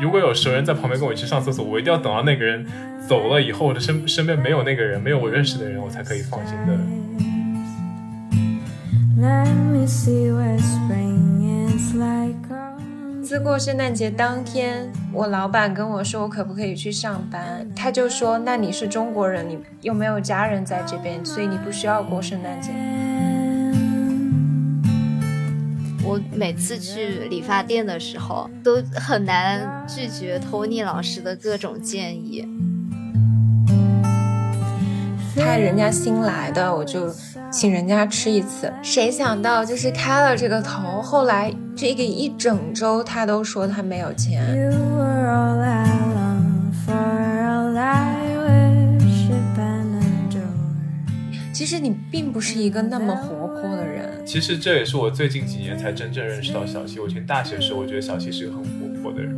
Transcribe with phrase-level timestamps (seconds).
[0.00, 2.64] 如果有熟人在旁边跟我一起上厕所，我一定要等到那个人
[3.08, 6.78] 走了以后，我的身身边没有那个人，没有我认识的人，我才可以放心的。
[13.20, 22.70] 自过圣诞节当天，我老板跟我说我可不可以去上班，他就说那你是中国人，你又没有家人在这边，所以你不需要过圣诞节。
[26.08, 32.48] 我每次去理发店的时候，都很难拒绝 Tony 老师的各种建议。
[35.36, 37.14] 他人家新来的，我就
[37.52, 38.72] 请人家吃一次。
[38.82, 44.42] 谁想到就是开了这个头，后来这个一整周他都说他没有钱。
[51.52, 53.37] 其实你并不是一个那么活泼的人。
[54.28, 57.00] 其实这也是我最近几年才真正认识到小溪。
[57.00, 59.34] 我以前大学时候，我觉得小溪是个很活泼的人。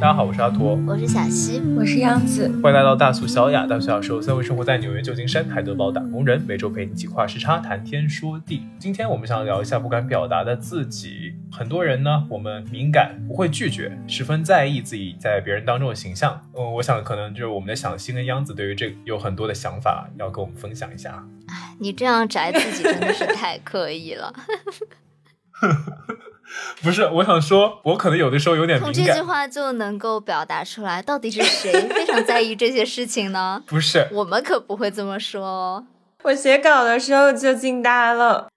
[0.00, 3.66] 大家好，我是阿驼，我是小溪，我是杨子，欢迎来到大苏小雅。
[3.66, 8.62] 大苏小说三位生活在纽约、旧金山、海德堡打工人，每周陪你一起跨时差谈天说地。
[8.78, 11.34] 今天我们想聊一下不敢表达的自己。
[11.52, 16.46] 很多人呢，我们敏感，不会拒绝，十分在意自己在别人当中的形象。
[16.56, 21.22] 嗯，我想可能就是我们的小溪跟央子对于这有很多的想法要跟我们分享一下。
[21.48, 24.32] 哎，你这样宅自己真的是太刻意了。
[26.82, 28.94] 不是，我想说，我可能有的时候有点敏感。
[28.94, 33.62] 从这句话就能够表达出来，到底是谁 非常在意这些事情呢？
[33.66, 35.86] 不是，我们可不会这么说哦。
[36.24, 38.48] 我写稿的时候就惊呆了。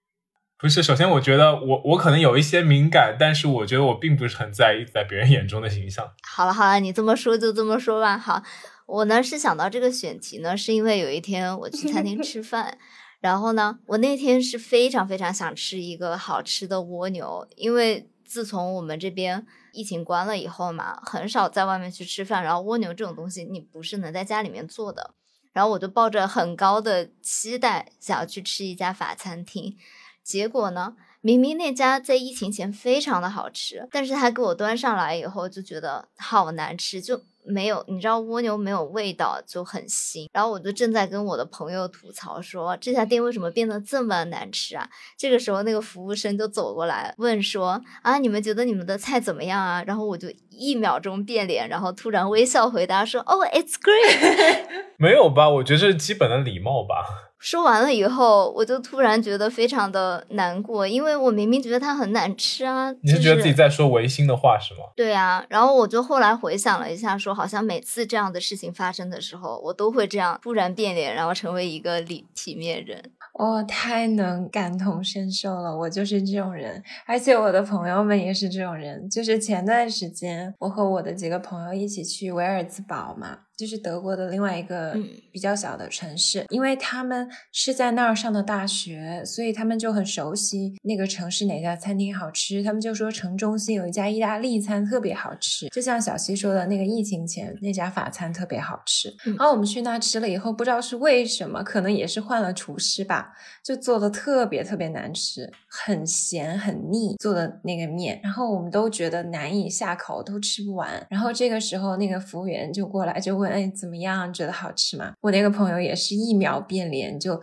[0.57, 6.09] 不是，首先我觉得我我可能有一些敏感，但是我觉得我并不是很在意在别人眼中的形象。
[6.27, 8.17] 好了好了，你这么说就这么说吧。
[8.17, 8.41] 好，
[8.85, 12.77] 我呢是想到这个选题呢，是因为有一天我去餐厅吃饭。
[13.23, 22.43] 然后呢，我那天是非常非常想吃一个好吃的蜗牛，因为自从我们这边疫情关了以后嘛，很少在外面去吃饭。
[22.43, 25.13] 然后蜗牛这种东西，你不是能在家里面做的。
[25.53, 29.77] 然后我就抱着很高的期待，想要去吃一家法餐厅。
[30.21, 37.21] 结果呢，明明那家在疫情前非常的好吃，但是他给我端上来以后，就觉得好难吃，就。
[37.45, 40.27] 没有，你知道蜗牛没有味道就很腥。
[40.31, 44.89] 然后我就正在跟我的朋友吐槽说这家店为什么变得这么难吃啊？
[45.17, 49.83] 这个时候那个服务生就走过来问说啊，你们觉得你们的菜怎么样啊？
[49.85, 54.65] 然后我就一秒钟变脸，然后突然微笑回答说，Oh，it's great。
[54.97, 55.49] 没有吧？
[55.49, 57.32] 我觉得这是基本的礼貌吧。
[57.43, 62.89] 说完了以后，我就突然觉得非常的难过，因为我明明觉得它很难吃啊。
[63.01, 64.79] 你是觉得自己在说违心的话是吗？
[64.95, 73.11] 对啊，然后我就后来回想了一下，说好像每次这样的事情发生的时候，我都会这样突然变脸，然后成为一个体体面人。
[73.33, 79.09] 哦，太能感同身受了，我就是这种人，而且我的朋友们也是这种人。
[79.09, 83.39] 就是前段时间，我和我的几个朋友一起去维尔兹堡嘛。
[83.55, 84.97] 就是德国的另外一个
[85.31, 92.63] 比较小的城市，因为他们是在那儿上的大学，所以他们就很熟悉那个城市哪家餐厅好吃。
[92.63, 99.13] 他们就说城中心有一家意大利餐特别好吃，就像小西说的那个疫情前那家法餐特别好吃。
[99.23, 111.05] 然后我们去那吃了以后，不知道是为什么，可能也是换了厨师吧，就做的特别特别难吃，很咸很腻做的那个面，然后我们都觉得难以下口，都吃不完。
[111.07, 113.42] 然后这个时候那个服务员就过来就。
[113.43, 114.33] 问哎怎么样？
[114.33, 115.11] 觉得好吃吗？
[115.21, 117.39] 我那个朋友也是一秒变脸，就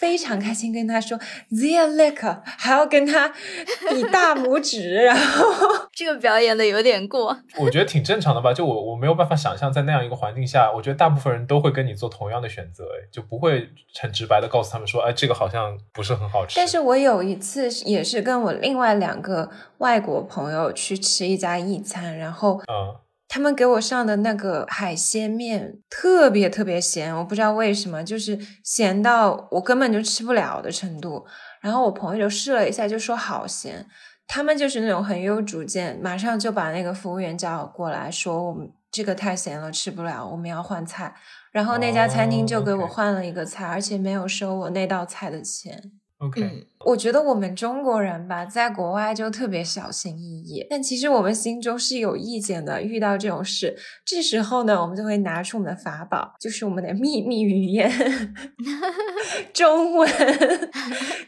[0.00, 1.16] 非常开心跟他说
[1.50, 5.44] “Zia like”，还要跟他比大拇指，然后
[5.94, 7.36] 这个表演的有点过。
[7.58, 13.68] 我觉得挺正常的吧，就我我没有办法想象在那样一个环境下，我觉得大部分人都会跟你做同样的选择，哎，就不会
[14.00, 16.56] 很直白的告诉他们说，哎，这个好像不是很好吃。
[16.56, 19.48] 但是我有一次也是跟我另外两个
[19.78, 22.96] 外国朋友去吃一家意餐，然后嗯。
[23.34, 31.26] 他们给我上的那个海鲜面特别特别咸，我不知道为什么，就是咸到我根本就吃不了的程度。
[31.60, 33.84] 然后我朋友就试了一下，就说好咸。
[34.28, 41.12] 他们就是那种很有主见，马上就把那个服务员叫过来说：“我们这个太咸了，吃不了，我们要换菜。”
[41.50, 45.90] 然后那家餐厅就给我换了一个菜，而且没有收我那道菜的钱。
[46.18, 52.80] OK，我觉得我们中国人吧，在国外就特别小心翼翼，但其实我们心中是有意见的。
[52.80, 53.76] 遇到这种事，
[54.06, 57.90] 这时候呢，我们就会拿出我们的法宝，就是我们的秘密语言
[59.52, 60.08] ——中文。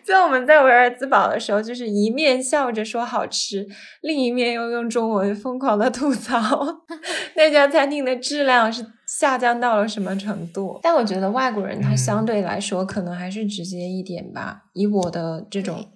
[0.05, 3.67] 在我们在维尔兹堡的时候，就是一面笑着说好吃，
[4.03, 6.65] 另一面又用中文疯狂的吐槽
[7.35, 10.81] 那家餐厅的质量是下降到了什么程度？
[10.83, 14.65] 但我觉得外国人他相对来说可能还是直接一点吧。
[14.75, 15.87] 以我的这种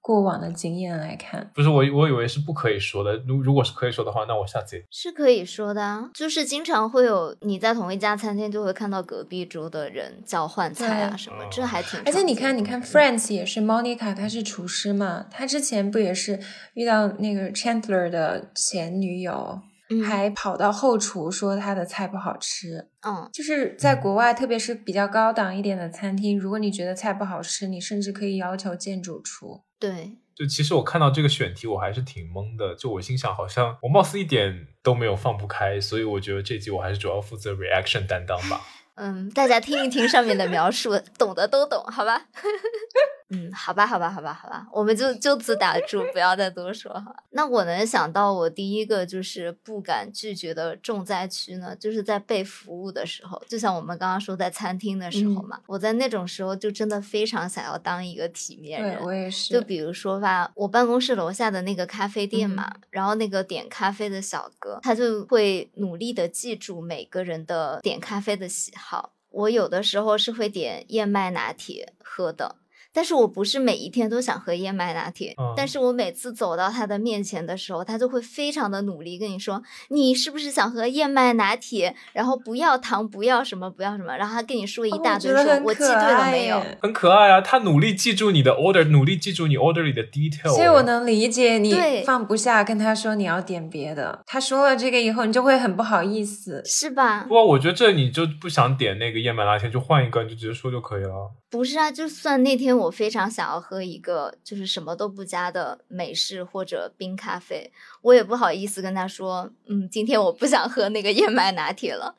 [0.00, 3.16] 过往的经验来看，不是我，我以为是不可以说的。
[3.26, 6.08] 如如果是可以说的话，那我下次是可以说的啊。
[6.14, 12.00] 就是经常会有你在同一家餐厅就会看到隔壁桌的人交换菜啊什么，这还挺。
[12.06, 16.40] 而且你看，你看，Friends 也是 Monica，她是厨师嘛，她之前不也是
[16.72, 19.60] 遇到那个 Chandler 的前女友。
[20.04, 29.62] 还跑到后厨说他的菜不好吃，嗯，就是在国外，特别是比较高档一点的餐厅，如果你觉得菜不好吃，你甚至可以要求见主厨。
[29.78, 32.74] 对，就其实我看到这个选题，我还是挺懵的。
[32.74, 38.60] 就我心想，好像我貌似一点都没有放不开，所以我觉得这集我还是主要负责 reaction 担当吧。
[38.98, 42.26] 嗯，大家听一听上面的描述，懂的都懂，好吧？
[43.30, 47.14] 嗯，好吧，好吧，好吧，好吧，我们就就此打住，不要再多说哈。
[47.30, 58.98] 那我能想到，我第一个就是不敢拒绝的重灾区呢，就是在被服务的时候，就像我们刚刚说在餐厅的时候嘛，我在那种时候就真的非常想要当一个体面人。
[59.02, 59.52] 我也是。
[59.52, 68.87] 就比如说吧，我办公室楼下的那个咖啡店嘛，然后那个点咖啡的小哥，他就会努力的记住每个人的点咖啡的喜好。
[68.90, 72.56] 好我有的时候是会点燕麦拿铁喝的。
[72.98, 81.94] 但是我不是每一天都想喝燕麦拿铁，但是我每次走到他的面前的时候，他就会非常的努力跟你说，你是不是想喝燕麦拿铁？
[82.12, 86.60] 然后不要糖，不要什么，不要什么，然后他跟你说一大堆，说我记对了没有？
[86.82, 90.52] 很可爱啊，他努力记住你的 order，努力记住你 order 里的 detail。
[90.56, 94.24] 所以我能理解你放不下，跟他说你要点别的。
[94.26, 97.22] 他说了这个以后，你就会很不好意思，是吧？
[97.28, 101.30] 不过，我觉得这你就不想点那个燕麦拿铁，就换一个，你就直接说就可以了。
[101.50, 107.72] 不是啊，就算那天我非常想要喝一个就是什么都不加的美式或者冰咖啡，
[108.02, 112.14] 我也不好意思跟他说，嗯，今天我不想喝那个燕麦拿铁了。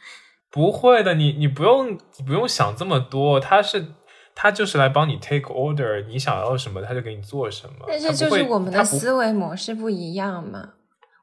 [0.49, 3.85] 不会的，你你不用你不用想这么多，他是
[4.33, 7.85] 他就是来帮你 take order，你想要什么他就给你做什么。
[7.87, 10.73] 但是就是我们的思维模式不一样嘛，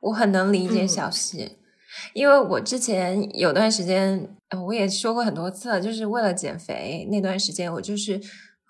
[0.01, 1.59] 我很能理解小溪。
[2.13, 8.21] 因为我之前有段时间，我也说过很多次了，就是为了减肥那段时间，我就是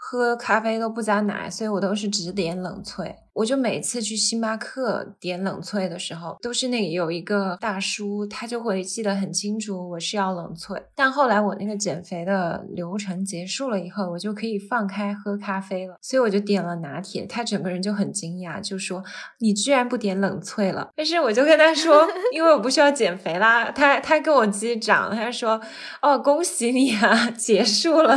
[0.09, 3.13] 喝咖啡都不加奶，所以我都是只点冷萃。
[3.33, 10.81] 我就每次去星巴克点冷萃的时候，都是那个有一个大叔，他就会记得很清楚我是要冷萃。
[10.95, 17.27] 但后来我那个减肥的流程结束了以后，我就可以放开喝咖啡了，所以我就点了拿铁。
[17.27, 19.03] 他整个人就很惊讶，就说
[19.41, 25.61] ：“你居然不点冷萃了？”但是我就跟他说：“因为我不需要减肥啦。”他他跟我击掌，他说
[26.01, 28.17] ：“哦，恭喜你啊，结束了。”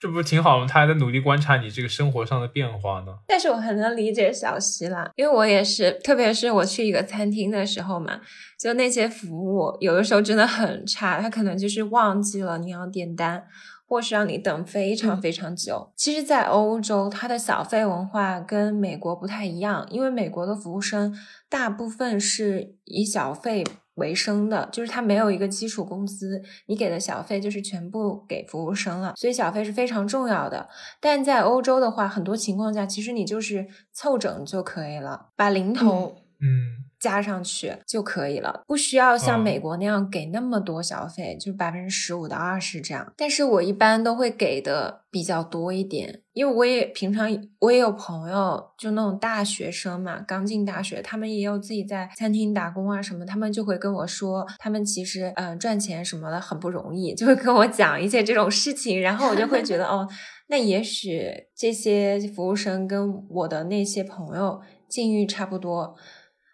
[0.00, 0.66] 这不是挺好吗？
[0.66, 3.12] 他还在努力观察你这个生活上的变化呢。
[3.26, 8.18] 但是我很能理解小溪啦，因为我也是，特别是我去一个餐厅的时候嘛，
[8.58, 13.44] 就那些服务有的时候真的很差，他可能就是忘记了你要点单，
[13.86, 15.92] 或是让你等非常非常久。
[15.94, 21.14] 其实，在欧洲，它的小费文化跟美国不太一样，因为美国的服务生
[21.50, 23.62] 大部分是以小费。
[24.00, 30.68] 为生的，就是他没有一个基础工资，你给的小费就是全部给服务生了，所以小费是非常重要的。
[30.98, 36.89] 但在欧洲的话，很多情况下，其实你就是凑整就可以了，把零头，嗯。
[37.00, 43.12] 加上去就可以了，不需要像美国那样给那么多小费，就百分之十五到二十这样。
[43.16, 47.26] 但是我一般都会给的比较多一点，因为我也平常
[47.60, 60.06] 我也有朋友，就那种大学生嘛，刚进大学，他们也有自己在餐厅打工啊什么，他们就会跟我说，他们其实嗯赚钱什么的很不容易，就会跟我讲一些这种事情，然后我就会觉得 哦，
[60.48, 65.96] 那也许这些服务生跟我的那些朋友境遇差不多。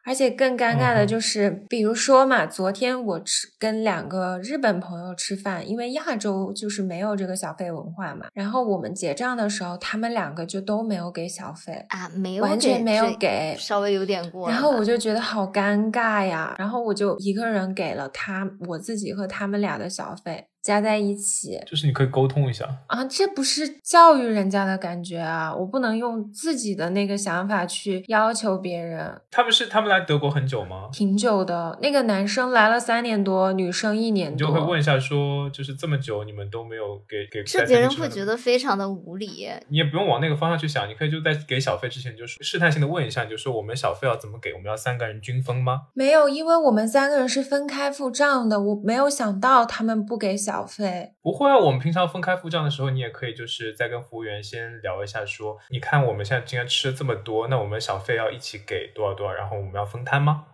[0.06, 8.26] 而且更尴尬的就是，比如说嘛，昨天我吃跟两个日本朋友吃饭，因为亚洲就是没有这个小费文化嘛。
[8.32, 14.48] 然后我们结账的时候，他们两个就都没有给小费啊，没有，完全没有给，稍微有点过。
[14.48, 20.46] 然后我就觉得好尴尬呀，然后我就一个人给了他我自己和他们俩的小费。
[20.66, 25.54] 加在一起，就是你可以沟通一下啊，这不是教育人家的感觉啊！
[25.54, 29.20] 我不能用自己的那个想法去要求别人。
[29.30, 30.88] 他们是他们来德国很久吗？
[30.92, 34.32] 挺久的，那个男生来了三年多，女生一年多。
[34.32, 37.44] 你就会问一下，说就是这么久，你们都没有给给？
[37.44, 39.49] 这别人会觉得非常的无理。
[39.68, 44.52] 你也不用往那个方向去想，你可以就在给小费之前，就是试探性的问一下，就说我们小费要怎么给？
[44.52, 45.82] 我们要三个人均分吗？
[45.94, 51.12] 没有，因为我们三个人是分开付账的，我没有想到他们不给小费。
[51.20, 60.44] 不会啊，我们平常分开付账的时候，你也可以就是再跟服务员先聊一下，说你看我们现在今天吃了这么多，那我们小费要一起给多少多少，然后我们要分摊吗？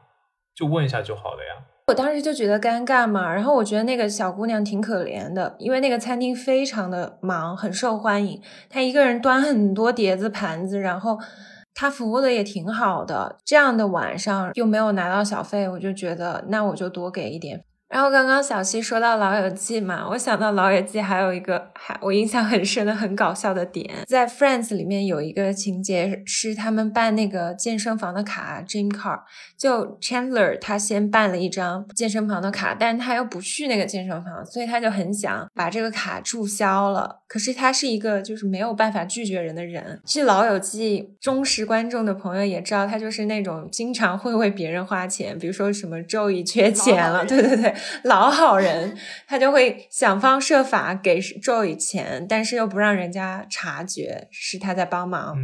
[0.55, 1.65] 就问一下就好了呀。
[1.89, 8.41] 我当时就觉得尴尬嘛，然后我觉得那个小姑娘挺可怜的，因为那个餐厅非常的忙，很受欢迎，
[8.71, 11.19] 她一个人端很多碟子盘子，然后
[11.75, 17.65] 她服务的也挺好的，这样的晚上又没有拿到小费，我就觉得那我就多给一点。
[17.93, 29.21] 然后刚刚小溪说到《老友记》嘛，我想到《老友记》还有一个还我印象很深的很搞笑的点，在《Friends》里面有一个情节是他们办那个健身房的卡，Gym Card，
[29.59, 37.21] 就 Chandler 他先办了一张健身房的卡，但是他又不去那个健身房，所以他就很想把这个卡注销了。
[37.29, 40.01] 可是他是一个就是没有办法拒绝人的人。
[40.07, 47.75] 其实《老友记》忠实观众的朋友也知道，他就是那种经常会为别人花钱，比如说什么周易缺钱了，对对对。
[48.05, 48.97] 老好人，
[49.27, 55.37] 他就会想方设法给 Joey 钱，但是又不让人家察觉是他在帮忙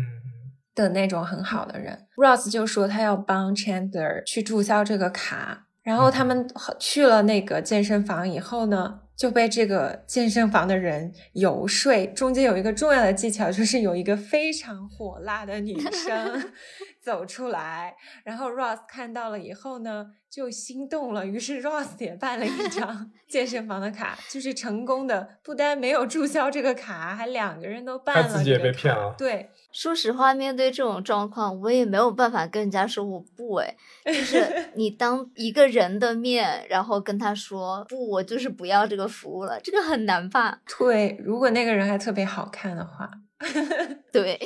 [0.74, 2.06] 的那种很好的人。
[2.16, 12.06] Ross 就说他要帮 Chandler 去注销这个卡，然后他们去了那个健身房以后呢，就被这个健身房的人游说。
[12.08, 16.52] 中间有一个重要的技巧，就是有一个非常火辣的女生。
[17.08, 21.24] 走出来，然后 Ross 看到了以后呢，就心动了。
[21.24, 28.22] 于是 Ross 也办了一张 健身房的卡，就是成功的，不单没有注销这个卡，还两个人都办了。
[28.22, 29.14] 他自己也被骗了。
[29.16, 33.74] 对， 说实话，面对这种状况，我也没有办法跟人家说我不哎，
[34.04, 40.60] 就是你当一个人的面，然后跟他说不，我就是不要这个服务了，这个很难吧？
[40.78, 43.10] 对，如果那个人还特别好看的话。
[44.12, 44.38] 对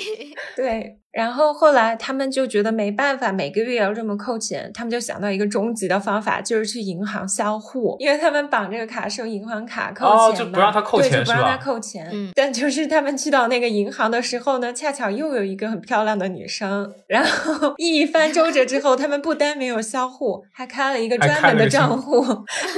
[0.54, 12.06] 对，然后后来他们就觉得没办法，每个月要这么扣钱，他们就想到一个终极的方法，就是去银行销户，因为他们绑这个卡是用银行卡扣钱就不让他扣钱对就不让他扣钱。
[12.12, 22.22] 嗯，但就是他们去到那个银行的时候呢，恰巧又有一个很漂亮的女生，然后一番周折之后，他们不单没有销户，还开了一个专门的账户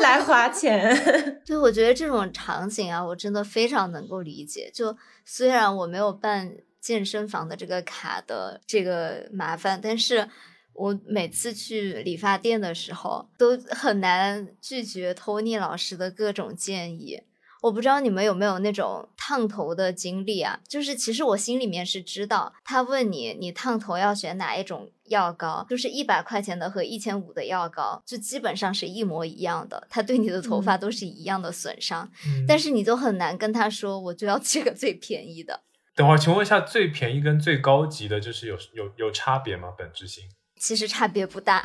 [0.01, 0.97] 来花钱。
[1.45, 4.71] 对，我觉得这种场景啊，我真的非常能够理解。
[4.73, 10.29] 就虽然我没有办健身房的这个卡的这个麻烦，但是
[10.75, 17.23] 我每次去理发店的时候都很难拒绝 Tony 老师的各种建议。
[17.65, 20.61] 我不知道你们有没有那种烫头的经历啊？
[20.69, 32.11] 就是其实我心里面是知道，他问你你烫头要选哪一种药膏，就是一百块钱的和一千五的药膏，就基本上是一模一样的，他对你的头发都是一样的损伤，
[32.47, 35.63] 但是你就很难跟他说，我就要这个最便宜的。
[35.97, 39.71] 等会儿，请问一下，最便宜跟最高级的，就是有有有差别吗？
[39.79, 40.25] 本质性？
[40.65, 41.63] 其实差别不大，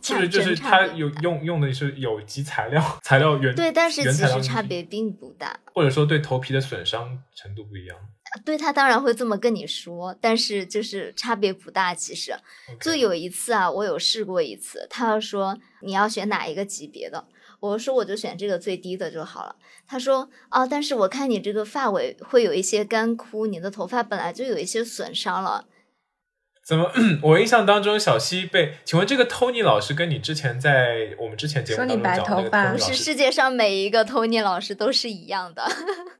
[0.00, 7.98] 就是就是它有用用的是有机材料，材料原对，但是其实差别并不大，或者说对头皮的损伤程度不一样。
[8.42, 11.94] 对他当然会这么跟你说，但是就是差别不大。
[11.94, 12.32] 其实
[12.80, 17.26] 就有一次啊，我有试过一次，他说你要选哪一个级别的，
[17.60, 19.56] 我说我就选这个最低的就好了。
[19.86, 25.66] 他说啊，但是我看你这个发尾会有一些干枯，你的头发本来就有一些损伤了。
[26.70, 26.88] 怎么？
[27.20, 35.68] 我印象当中，小西被请问这个 Tony 老师跟你之前在我们之前节目当中讲那个 Tony 老师，世界上每一个 Tony 老师都是一样的，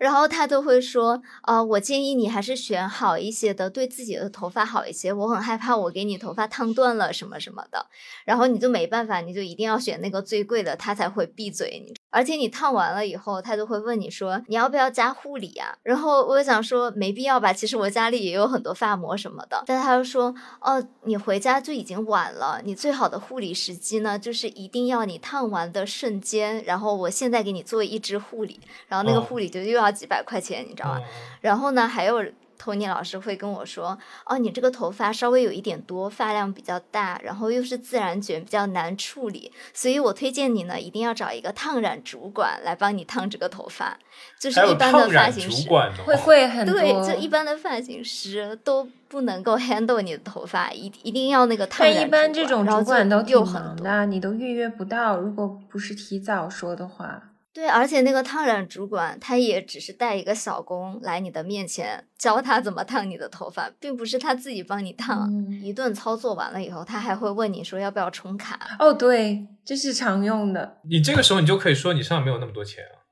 [0.00, 5.12] 然后他都会说啊，我建议你还是选好一些的，对自己的头发好一些。
[5.12, 7.86] 我很害怕我给你头发烫断了什么什么的，
[8.24, 11.80] 然后你就没办法，你就一定要选那个最贵的，他才会闭嘴。
[11.86, 15.74] 你而且你烫完了以后，他就会问你说你要不要加护理啊？
[15.82, 20.34] 然后我想说没必要吧，其实我家里也有很多发膜什么的，但他又说。
[20.60, 22.60] 哦，你回家就已经晚了。
[22.64, 26.62] 你最好的护理时机呢，就是一定要你烫完的瞬间。
[26.64, 31.00] 然后我现在给你做一支护理，然后那个护理就又要几百块钱，你知道吗？
[31.40, 32.22] 然后呢，还有。
[32.60, 33.98] 托尼老师会跟我说
[34.28, 43.96] ：“哦，你这个头发稍微有一点多，发量比较大，然后又是自然卷，比较难处理，所以我推荐你呢，一定要找一个烫染主管来帮你烫这个头发。
[44.38, 45.66] 就是一般的发型师
[46.04, 65.28] 会会很多，对，就一般的发型师都不能够 handle 你的头发，一一定要那个烫染但一般这种主管都挺忙的，你都预约不到，如果不是提早说的话。”对，而且那个烫染主管他也只是带一个小工来你的面前教他怎么烫你的头发，并不是他自己帮你烫。
[65.60, 68.76] 一顿操作完了以后，他还会问你说要不要充卡。
[68.78, 70.78] 哦，对，这是常用的。
[70.88, 73.02] 你这个时候你就可以说你身上没有那么多钱啊。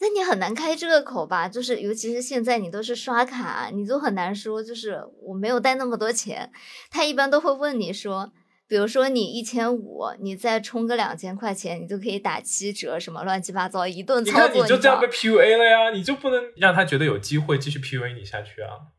[0.00, 1.48] 那你很难开这个口吧？
[1.48, 6.52] 就是尤其是现在你都是刷卡，你就很难说就是我没有带那么多钱。
[6.88, 8.32] 他一般都会问你说。
[8.68, 15.90] 比如说你一千五，你再充个两千块钱，你就可以打七折，什么乱七八糟一顿操作，你就这样被 PUA 了呀？
[15.90, 18.92] 你就不能让他觉得有机会继续 PUA 你下去啊？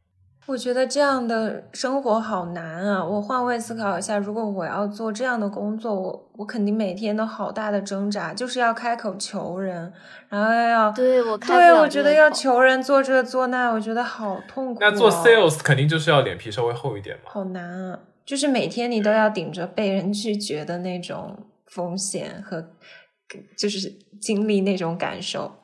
[0.48, 3.06] 我觉得这样的生活好难啊！
[3.06, 9.94] 我换位思考一下，如果我要做这样的工作，我我肯定每天都好大的挣扎，就是要开口求人，
[10.30, 14.90] 然后要对我开不对，我觉得要求人做这做那，我觉得好痛苦、哦。
[14.90, 17.26] 那做 sales 肯定就是要脸皮稍微厚一点嘛。
[17.26, 18.00] 好难啊！
[18.30, 22.64] 就是每天你都要顶着被人拒绝的那种风险和，
[23.58, 25.56] 就是经历那种感受。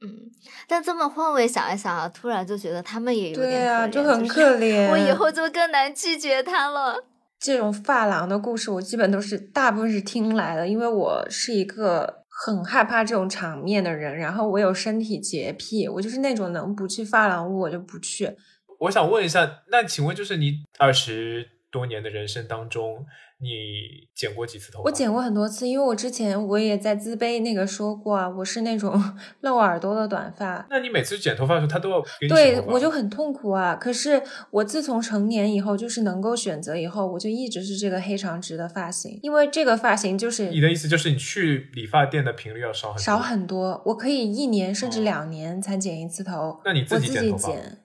[0.00, 0.30] 嗯，
[0.68, 4.90] 但这么换位想一想啊，突然就觉得他们也有点对啊，可怜就很是可怜。
[4.92, 7.04] 我以后就更难拒绝他了。
[7.40, 18.36] 这种发廊的故事，我基本都是大部分是听来的，因为我是一个很害怕这种场面的人，然后我有身体洁癖，我就是那种能不去发廊屋我就不去。
[18.80, 23.04] 我想问一下，那请问就是你二十多年的人生当中，
[23.40, 24.84] 你剪过几次头发？
[24.84, 29.00] 我剪过很多次，因为我之前我也在自卑那个说过啊，我是那种
[29.42, 33.76] 露耳朵的短发，那你每次剪头发的时候，他都要给你洗对我就很痛苦啊。
[33.76, 46.60] 可是我自从成年以后，就是能够选择以后，我就一直是这个黑长直的发型，因为这个发型就是你的意思就是你去理发店的频率要少很多少很多，我可以一年甚至哦两年才剪一次头。
[46.64, 47.78] 那你自己己剪头发剪，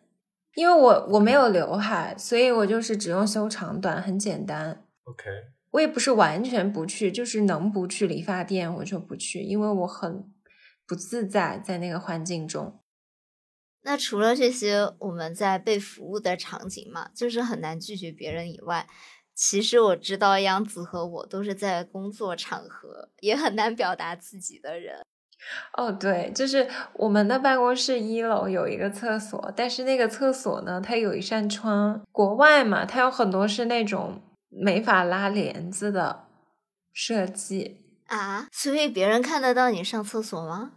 [0.56, 4.84] 因为我我没有刘海，所以我就是只用修长短，很简单。
[5.04, 5.26] OK，
[5.72, 10.34] 我也不是完全不去，就是能不去理发店我就不去，因为我很
[10.88, 12.80] 不自在在那个环境中。
[13.82, 18.88] 那除了这些我们在被服务的场景嘛，就是很难拒绝别人以外，
[19.36, 25.06] 其实我知道央子和我都是在工作场合也很难表达自己的人。
[25.74, 32.02] 哦，对，就是我们的办公室一楼有一个厕所，但是那个厕所呢，它有一扇窗。
[32.12, 36.26] 国外嘛，它有很多是那种没法拉帘子的
[36.94, 40.72] 设计，啊，所以别人看得到你上厕所吗？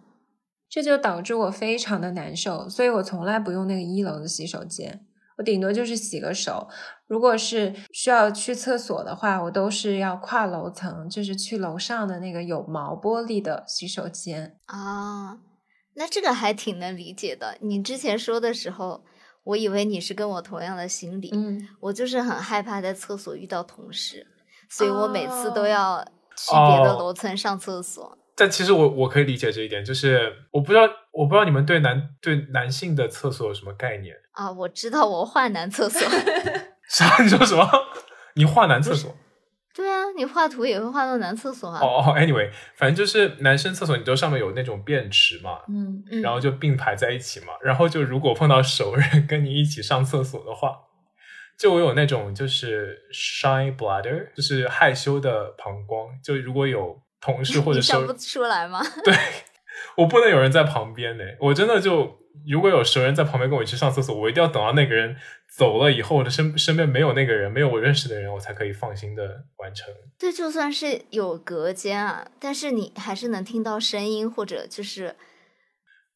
[0.68, 5.06] 这就导致我非常的难受，所以我从来不用那个一楼的洗手间，
[5.38, 6.68] 我顶多就是洗个手。
[7.08, 14.56] 如果是需要去厕所的话，我都是要跨楼层，就是去楼上的那个有毛玻璃的洗手间。
[14.66, 15.38] 啊，
[15.94, 17.56] 那这个还挺能理解的。
[17.62, 19.02] 你之前说的时候，
[19.44, 24.26] 我以为你是跟我同样的心理，嗯，我就是很害怕在厕所遇到同事，
[24.68, 26.04] 所以我每次都哦要
[26.36, 28.18] 去别的哦楼层上厕所。
[28.36, 30.82] 但其实我我可以理解这一点，就是我不知道
[31.12, 34.14] 我不知道你们对男对男性的厕所有什么概念？
[34.32, 36.06] 啊，我知道我换男厕所。
[36.90, 37.22] 啥？
[37.22, 37.68] 你说什么？
[38.34, 39.16] 你画男厕所？
[39.74, 41.78] 对啊，你画图也会画到男厕所啊。
[41.80, 47.52] 哦哦，anyway，反正就是男生厕所，你知道上面有那种便池嘛，嗯，嗯然后就并排在一起嘛。
[47.62, 50.76] 然后就如果碰到熟人跟你一起上厕所的话，
[51.56, 56.08] 就我有那种就是 shy bladder，就是害羞的膀胱。
[56.24, 58.80] 就如果有同事或者想不出来吗？
[59.04, 59.14] 对
[59.96, 62.16] 我不能有人在旁边呢，我真的就
[62.48, 65.16] 如果有熟人在旁边跟我一起上厕所，我一定要等到那个人
[65.56, 69.22] 走了以后，我的身身边没有那个人，没有我认识的人，我才可以放心的
[69.58, 69.92] 完成。
[70.18, 75.16] 对，就算是有隔间啊，但是你还是能听到声音，或者就是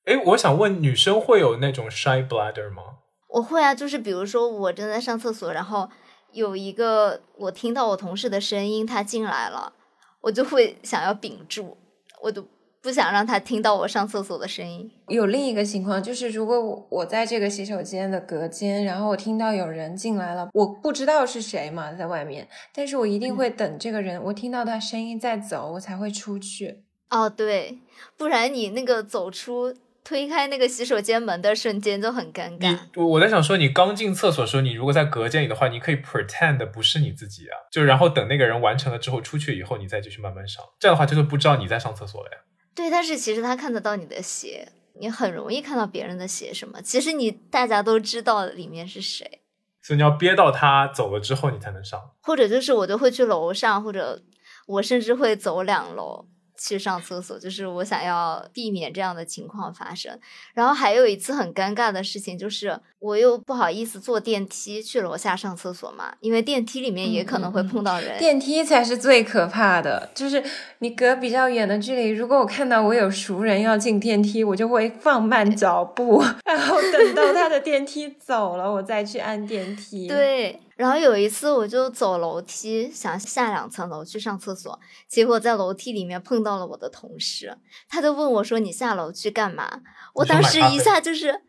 [0.05, 2.83] 哎，我想问，女生会有那种 shy bladder 吗？
[3.29, 5.89] 我会啊，就是比如说我正在上厕所，然后
[6.33, 9.73] 有一个我听到我同事的声音，他进来了，
[10.21, 11.77] 我就会想要屏住，
[12.21, 12.47] 我都
[12.83, 14.91] 不想让他听到我上厕所的声音。
[15.07, 26.83] 有另一个情况，就是如果我我在这个洗手间的隔间，然后我听到有人进来了，我不知道是谁嘛，在外面，但是我一定会等这个人，我听到他声音再走，我才会出去。
[27.11, 27.79] 哦，对，
[28.19, 32.77] 不然你那个走出推开那个洗手间门的瞬间就很尴尬。
[32.97, 40.65] 我我在想说，你刚进厕所的时候，你如果在隔间里的话，你可以 pretend 的不是你自己啊，就然后等那个人完成了之后出去以后，你再继续慢慢上。
[40.81, 42.39] 这样的话，就是不知道你在上厕所了呀。
[42.75, 46.81] 对，但是其实他看得到你的鞋，你很容易看到别人的鞋什么。
[46.81, 49.43] 其实你大家都知道里面是谁，
[49.83, 52.01] 所以你要憋到他走了之后，你才能上。
[52.23, 54.23] 或者就是我就会去楼上，或者
[54.67, 56.27] 我甚至会走两楼
[56.63, 60.17] 去上厕所，就是我想要避免这样的情况发生。
[60.55, 68.17] 然后还有一次很尴尬的事情，就是我又不好意思坐电梯去楼下上厕所嘛，因为电梯里面也可能会碰到人。
[68.19, 70.43] 电梯才是最可怕的，就是
[70.79, 80.07] 你隔比较远的距离，如果我看到我有熟人要进电梯，我就会放慢脚步， 然后等到他的电梯走了，我再去按电梯。
[80.09, 87.57] 对，然后有一次我就走楼梯，想下两层楼去上厕所，结果在楼梯里面碰到了我的同事，
[87.89, 89.71] 他就问我说：“你下楼去干嘛？”
[90.13, 91.43] 我当时一下就是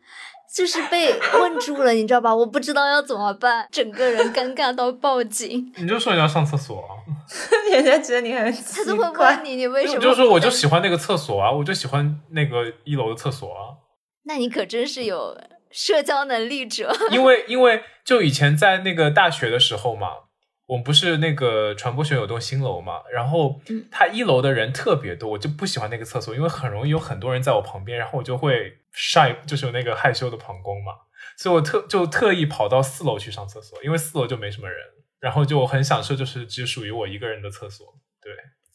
[0.54, 2.32] 就是被问住了，你知道吧？
[2.32, 5.68] 我不知道要怎么办，整个人尴尬到报警。
[5.78, 6.94] 你就说你要上厕所啊，
[7.72, 10.00] 人家觉得你很他就会怪问你，你为什么？
[10.00, 13.82] 就就说我就喜欢那个厕所啊，我就喜欢那个一楼的厕所啊。
[14.26, 15.36] 那你可真是有
[15.74, 16.96] 社交能力者。
[17.10, 20.08] 因为因为就以前在那个大学的时候嘛，
[20.66, 30.92] 我们不是那个传播学有栋新楼嘛，然后嗯它一楼的人特别多，我就不喜欢那个厕所，因为很容易有很多人在我旁边，然后我就会 shy，就是有那个害羞的膀胱嘛，
[31.36, 34.78] 所以我特就特意跑到四楼去上厕所，因为四楼就没什么人，
[35.20, 37.86] 然后就很享受就是只属于我一个人的厕所。
[38.22, 38.32] 对，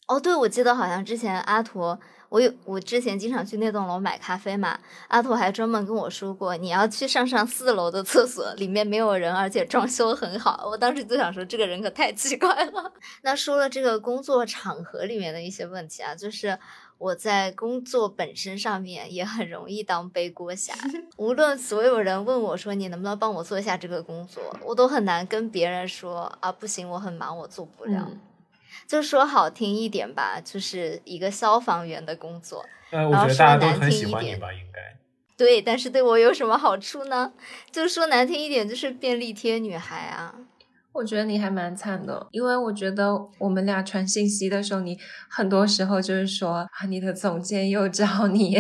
[0.08, 10.68] 哦，对，我记得好像之前阿驼，我有我之前经常去那栋楼买咖啡嘛，阿拓还专门跟我说过，你要去上上四楼的厕所，里面没有人，而且装修很好。
[10.70, 12.94] 我当时就想说，这个人可太奇怪了。
[13.24, 16.58] 那说了这个工作场合里面的一些问题啊，就是
[17.00, 20.74] 我在工作本身上面也很容易当背锅侠。
[21.18, 28.06] 无论所有人问我说你能不能帮我做一下这个工作，我都很难跟别人说啊，不行，我很忙，我做不了。
[28.08, 28.20] 嗯
[28.90, 34.98] 就说好听一点吧，就是一个消防员的工作，呃，我然后觉得大家都说难很听一点喜欢你吧，应该。
[35.38, 37.32] 对，但是对我有什么好处呢？
[37.72, 40.34] 就说难听一点，就是便利贴女孩啊。
[40.92, 44.98] 我觉得你还蛮惨的，因为我觉得我们俩传信息的时候，你
[45.30, 48.58] 很多时候就是说啊，你的总监又找你，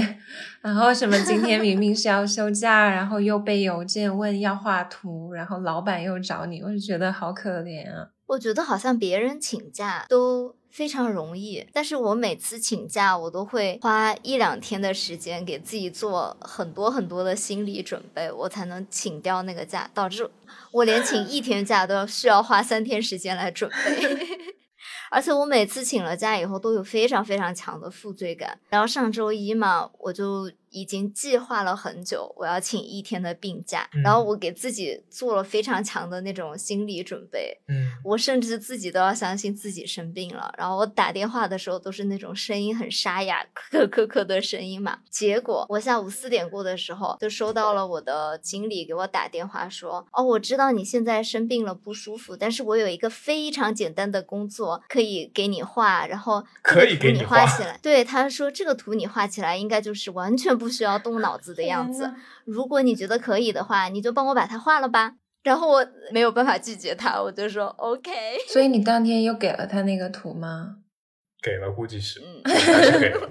[0.62, 8.10] 然后什么今天明明是要休假，然后又被邮件问要画图，然后老板又找你，我就觉得好可怜啊。
[8.30, 20.30] 我觉得好像别人请假都非常容易，但是我每次请假，我都会花一两天的时间给自己做很多很多的心理准备，我才能请掉那个假，导致
[20.72, 24.38] 我连请一天假都要需要花三天时间来准备。
[25.12, 28.60] 而且我每次请了假以后都有非常非常强的负罪感。
[28.70, 37.58] 然后上周一嘛，我就已经计划了很久，我要请一天的病假，嗯然后我给自己做了非常强的那种心理准备。
[37.68, 40.54] 嗯，我甚至自己都要相信自己生病了。
[40.58, 45.00] 然后我打电话的时候都是那种声音很沙哑、咳咳咳的声音嘛。
[45.10, 57.80] 结果我下午四点过的时候，就收到了我的经理给我打电话说：“哦，我知道你现在生病了不舒服，但是我有一个非常简单的工作可以给你画，然后可以给你画起来。
[57.82, 62.14] 对，他说这个图你画起来应该就是完全不需要动脑子的样子。
[62.46, 65.14] 如果你觉得可以的话，你就帮我把它画了吧。
[65.42, 68.12] 然后我没有办法拒绝他，我就说 OK。
[68.50, 70.76] 所以你当天又给了他那个图吗？
[71.42, 73.30] 给了，估计是，嗯，还是给了。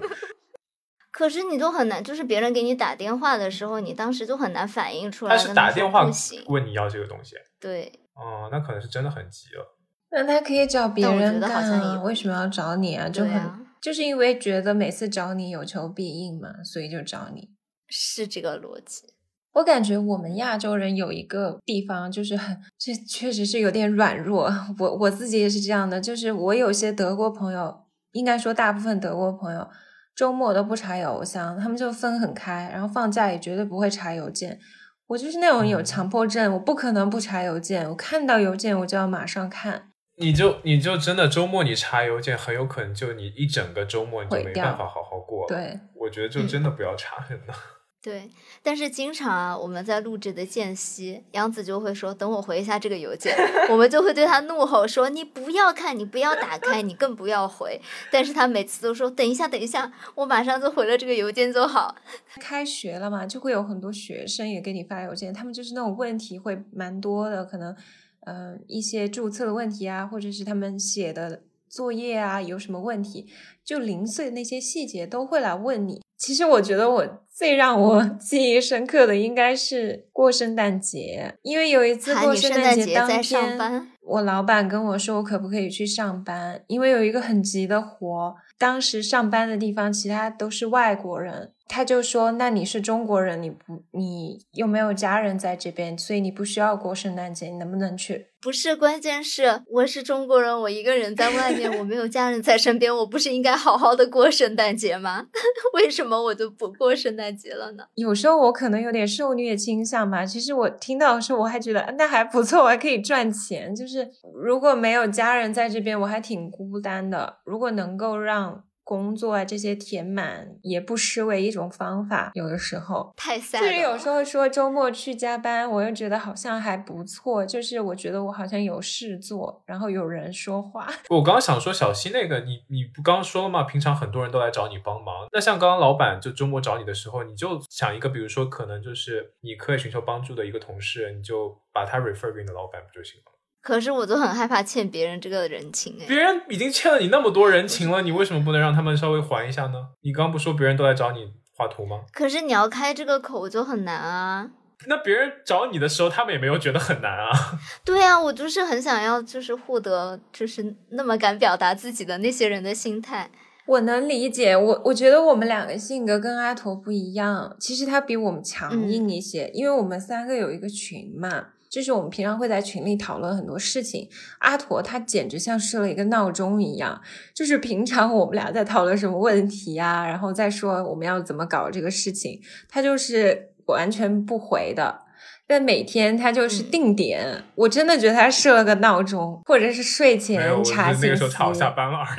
[1.11, 5.37] 可是你就很难，就是别人给你打电话的时候，你当时就很难反应出来。
[5.37, 9.75] 他是打电话不行，问你要这个东西，对，哦，那可能是真的很急了。
[10.11, 13.07] 那他可以找别但我觉人干得好像也啊，为什么要找你啊？
[13.07, 17.49] 就很、啊就是因为觉得每次找你有求必应嘛，所以就找你。
[17.87, 19.13] 是这个逻辑。
[19.53, 24.53] 我感觉我们亚洲人有一个地方就是很，这确实是有点软弱。
[24.77, 29.67] 我我自己也是这样的，就是我有些德国朋友，应该说大部分德国朋友，
[30.15, 34.59] 周末都不查邮箱，他们就分很开，然后放假也绝对不会查邮件。
[35.07, 39.91] 我就是那种有强迫症，我不可能不查邮件，我看到邮件我就要马上看。
[40.19, 45.47] 你就你就真的周末你查邮件，很有可能就你一整个周末你就没办法好好过了。
[45.47, 47.53] 对，我觉得就真的不要查，真的。
[48.01, 48.29] 对，
[48.63, 53.35] 但是经常啊，我们在录制的间隙，杨子就会说：“等我回一下这个邮件。
[53.69, 61.93] ”我们就会对他怒吼说：“你不要看，你不要打开，你更不要回。”但是他每次都说：“等一下，等一下，我马上就回了这个邮件就好。
[62.39, 67.75] 开学了嘛，就会有很多学生也给你发邮件，他们就是那种问题会蛮多的，可能
[68.21, 73.27] 呃一些注册的问题啊，或者是他们写的作业啊有什么问题，
[73.63, 76.01] 就零碎的那些细节都会来问你。
[76.17, 88.35] 其实我觉得我最让我 记忆深刻的应该是过圣诞节，因为有一次过圣圣诞节节当天，我老板跟我说我可不可以去上班，因为有一个很急的活。
[88.57, 105.27] 当时上班的地方其他都是外国人，他就说：“那你是中国人，你不你又没有家人在这边，所以你不需要过圣诞节，你能不能去不是，关键是我是中国人，我一个人在外面，我没有家人在身边，我不是应该好好的过圣诞节吗？
[105.75, 110.25] 为什么我就不过圣诞节了呢？？”有时候我可能有点受虐倾向吧。
[110.25, 113.75] 其实我听到的时候，我还觉得那还不错，我还可以赚钱。
[113.75, 117.37] 就是如果没有家人在这边，我还挺孤单的。
[117.45, 122.31] 如果能够让工作啊这些填满，也不失为一种方法。
[122.33, 123.13] 有的时候。
[123.15, 130.87] 太 sad 就是有时候说周末去加班，我又觉得好像还不错，就是我觉得我好像有事做，然后有人说话。
[131.09, 133.61] 我刚刚想说小西那个，你你不刚刚说了吗？
[133.61, 135.27] 平常很多人都来找你帮忙。
[135.31, 143.38] 那像刚刚老板就周末找你的时候，你就想一个，比如说可能就是你可以寻求帮助的一个同事，你就把他 refer 给你的老板不就行了吗？
[143.61, 146.05] 可是我都很害怕欠别人这个人情哎。
[146.07, 149.89] 别人已经欠了你那么多人情了，你为什么不能让他们稍微还一下呢？
[150.01, 152.01] 你刚刚不说别人都来找你画图吗？
[152.13, 154.49] 可是你要开这个口就很难啊。
[154.87, 157.29] 那别人找你的时候，他们也没有觉得很难啊。
[157.83, 163.29] 对啊，我就是很想要，就是获得，就是那么敢表达自己的那些人的心态。
[163.65, 171.47] 我能理解，我我觉得我们两个性格跟阿驼不一样，其实他比我们强硬一些，因为我们三个有一个群嘛。
[171.69, 176.99] 就是我们平常会在群里讨论很多事情，阿驼他简直像设了一个闹钟一样，
[177.33, 185.01] 就是平常我们俩在讨论什么问题呀，然后再说我们要怎么搞这个事情，他就是完全不回的。
[185.47, 191.23] 但每天他就是定点，我真的觉得他设了个闹钟，或者是睡前查信息，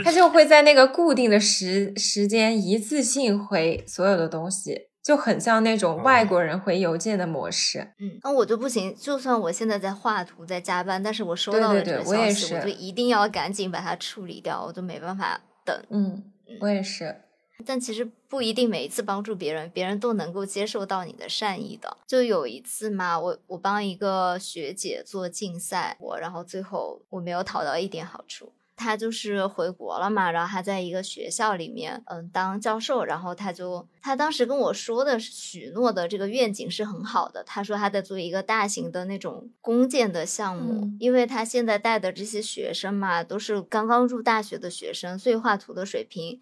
[0.04, 4.89] 他就会在那个固定的时时间一次性回所有的东西。
[5.02, 7.92] 就很像那种外国人回邮件的模式。
[7.98, 8.94] 嗯，那我就不行。
[8.94, 15.82] 就算我现在在画图，在加班，但是我收到了这个消息，我就一定要赶紧把它处理掉，我就没办法等。
[15.88, 16.22] 嗯，
[16.60, 17.22] 我也是。
[17.66, 21.94] 但其实不一定每一次帮助别人，别人都能够接受到你的善意的。
[22.06, 28.52] 就有一次嘛，我我帮一个学姐做竞赛，我然后最后我没有讨到一点好处。
[28.80, 33.04] 他就是回国了嘛，然后他在一个学校里面，嗯，当教授。
[33.04, 37.44] 然后他就，他当时跟我说的许诺的这个愿景是很好的。
[37.44, 46.40] 他说他在做一个大型的那种弓箭的项目，因为他现在带的这些学生嘛，都是刚刚入大学的学生，所以画图的水平。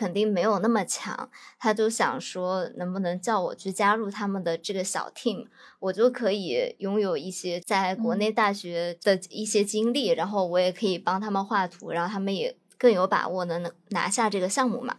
[0.00, 5.46] 肯定没有那么强，他就想说能不能叫我去加入他们的这个小 team，
[5.78, 14.96] 我就可以拥有一些在国内大学的一些经历，然后我也可以帮他们画图，然后他们也更有把握能能拿下这个项目嘛。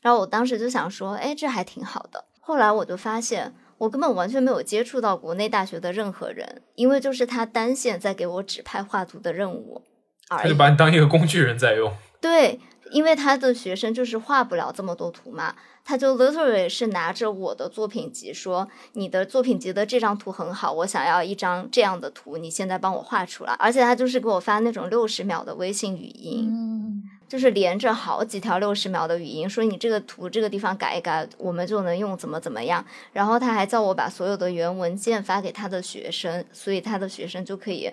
[0.00, 2.26] 然后我当时就想说，哎，这还挺好的。
[2.38, 9.82] 后来我就发现，我根本完全没有接触到国内大学的任何人，因为就是他单线在给我指派画图的任务，
[10.28, 11.92] 他就把你当一个工具人在用。
[12.20, 12.60] 对。
[12.92, 23.54] 因为他的学生就是画不了这么多图嘛，他就 literally 是拿着我的作品集说，你的作品集的这张图很好，我想要一张这样的图，你现在帮我画出来。
[23.54, 32.84] 而且他就是给我发那种六十秒的微信语音，就是连着好几条六十秒的语音，说你这个图这个地方改一改，我们就能用怎么怎么样。
[33.12, 37.90] 然后他还叫我把所有的原文件发给他的学生，所以他的学生就可以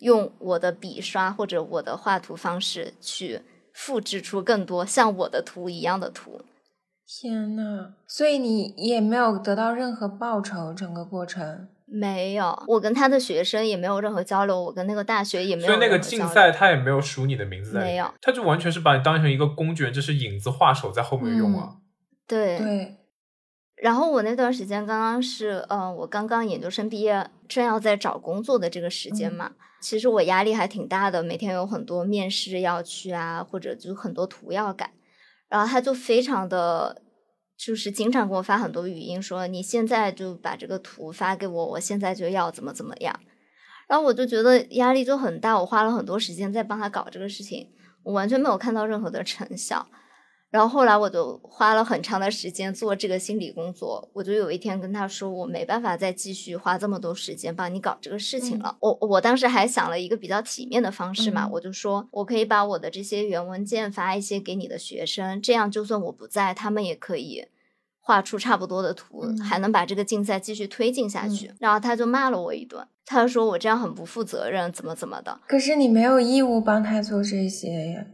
[0.00, 3.40] 用我的笔刷或者我的画图方式去。
[3.74, 6.40] 复制出更多像我的图一样的图，
[7.06, 7.92] 天呐！
[8.06, 12.62] 所以你也没有得到任何报酬，整个过程没有。
[12.68, 15.66] 我跟他的学生也没有任何交流，我跟那个大学也没有。
[15.68, 18.08] 所以那个竞赛他也没有署你的名字在，没有。
[18.22, 21.76] 他就完全是把你当成一个工具人，就是影子画手在后面用啊。
[22.26, 22.96] 对对。
[23.84, 29.52] 然后我那段时间刚刚是，嗯，我刚刚研究生毕业，正要在找工作的这个时间嘛。
[29.82, 34.94] 其实我压力还挺大的，每天有很多面试要去啊，或者就很多图要改。
[35.50, 37.02] 然后他就非常的，
[37.58, 43.20] 就是经常给我发很多语音，说你现在就把这个图发给我，我现在就要怎么怎么样。
[43.86, 47.68] 然后我就觉得压力就很大，我花了很多时间在帮他搞这个事情，
[48.02, 49.86] 我完全没有看到任何的成效。
[50.54, 58.76] 然后后来我就花了很长的时间做这个心理工作，我就有一天跟他说，我没办法再继续花这么多时间帮你搞这个事情了。
[58.78, 67.48] 我我当时还想了一个比较体面的方式嘛，我就说我可以把我的这些原文件发一些给你的学生，这样就算我不在，他们也可以
[67.98, 71.50] 画出差不多的图，还能把这个竞赛继续推进下去。
[71.58, 75.40] 然后他就骂了我一顿，他说我这样很不负责任，怎么怎么的。
[75.48, 78.06] 可是你没有义务帮他做这些呀。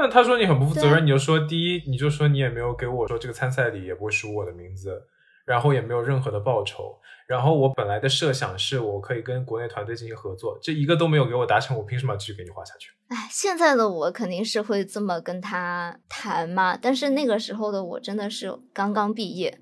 [0.00, 5.02] 那他说你很不负责任，你就说第一，你就说你也没有给我说这个参赛里也不会署我的名字，
[5.44, 12.92] 然后也没有任何的报酬，然后我本来的设想是我可以跟国内团队进行合作，这一个都没有给我达成，我凭什么要继续给你画下去？
[13.08, 19.58] 哎，现在的我肯定是会这么跟他谈嘛，但是那个时候的我真的是刚刚毕业，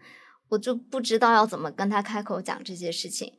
[0.50, 3.32] 我就不知道要怎么跟他开口讲这些事情。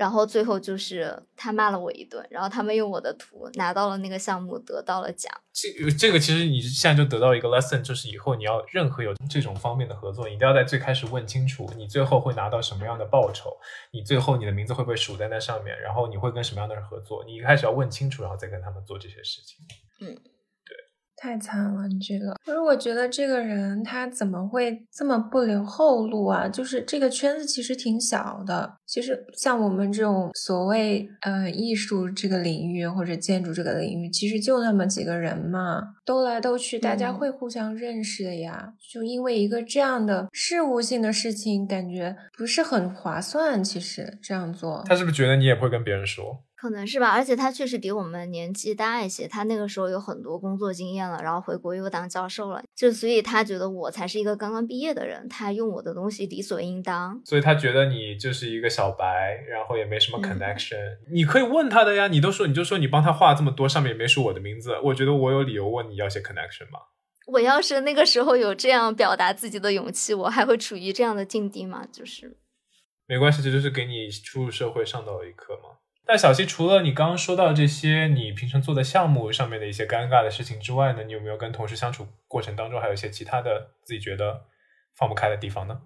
[0.00, 5.30] 然后最后就是他骂了我一顿，然后他们用我的图拿到了那个项目，得到了奖。
[5.52, 13.54] 这这个其实你现在就得到一个 lesson，就是以后你要任何有这种方面的合作，你一定要在最开始问清楚，你最后会拿到什么样的报酬，
[13.90, 19.58] 你最后你的名字会不会署在那上面，然后你会跟什么样的人合作，你一开始要问清楚，然后再跟他们做这些事情。
[20.00, 20.16] 嗯。
[21.20, 22.34] 太惨了，你这个。
[22.42, 26.48] 可是我觉得这个人他怎么会这么不留后路啊？
[26.48, 38.72] 就是这个圈子其实挺小的，其实像我们这种所谓呃艺术这个领域或者建筑这个领域，其实就那么几个人嘛，兜来兜去，大家会互相认识的呀。
[38.90, 43.62] 就因为一个这样的事务性的事情，感觉不是很划算。
[43.62, 46.42] 其实这样做，他是不是觉得你也不会跟别人说？
[46.60, 57.18] 可能是吧，而且他确实比我们年纪大一些，他那个时候有很多工作经验了，然后回国又当教授了，就所以他觉得我才是一个刚刚毕业的人，他用我的东西理所应当。
[57.24, 60.98] 所以他觉得你就是一个小白，然后也没什么 connection。
[61.10, 66.80] 你可以问他的呀，你都说你就说你帮他画这么多，上面也没署我的名字，我觉得我有理由问你要些 connection 吗？
[67.28, 71.86] 我要是那个时候有这样表达自己的勇气，我还会处于这样的境地吗？
[71.90, 72.36] 就是
[73.06, 75.78] 没关系，这就是给你初入社会上到了一课嘛。
[76.12, 84.46] 那小溪，除了你刚刚说到这些，你平常做的项目上面的一些尴尬的事情之外呢，你有没有跟同事相处过程当中还有一些其他的自己觉得
[84.96, 85.82] 放不开的地方呢？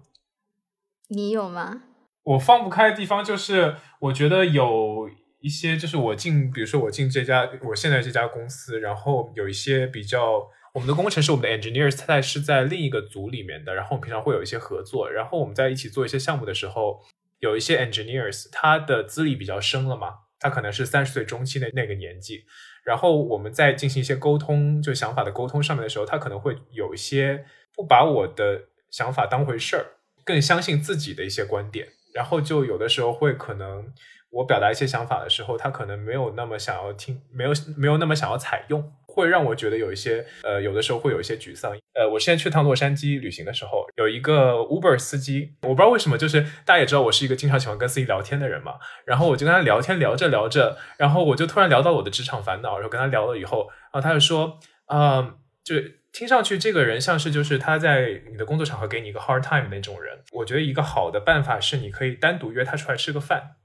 [1.09, 1.83] 你有吗？
[2.23, 5.07] 我放不开的地方就是，我觉得有
[5.41, 10.41] 一些，就是我进，比如说我进这家我现在这家公司，然后有一些比较，
[10.73, 16.99] 我们的工程师，我们的 engineers，他是在另一个组里面的，然后我们平常会有一些合作，然后我们在一起做一些项目的时候。
[17.45, 20.07] 有一些 engineers，他的资历比较深了嘛，
[20.39, 22.45] 他可能是三十岁中期的那个年纪。
[22.83, 29.85] 然后我们在进行一些沟通，就想法的沟通上面的时候，他可能会有一些不把我的想法当回事儿，
[30.23, 31.87] 更相信自己的一些观点。
[32.15, 33.85] 然后就有的时候会可能
[34.31, 38.93] 我表达一些想法的时候，他可能没有那么想要听，没有没有那么想要采用。
[39.07, 41.71] 会让我觉得有一些，呃，有的时候会有一些沮丧。
[41.93, 48.73] 呃，我之前去趟洛杉矶旅行的时候，有一个 Uber 司机，我不知道为什么，就是大家也知道我是一个经常喜欢跟司机聊天的人嘛。
[49.05, 55.75] 然后我就跟他聊天，聊着聊着，然后我就突然聊到我的职场烦恼，然后跟他聊了以后，然后他就说，嗯，就
[56.15, 60.17] 听上去这个人像是就是他在你的工作场合给你一个 hard time 那种人。
[60.31, 63.57] 我觉得一个好的办法是你可以单独约他出来吃个饭，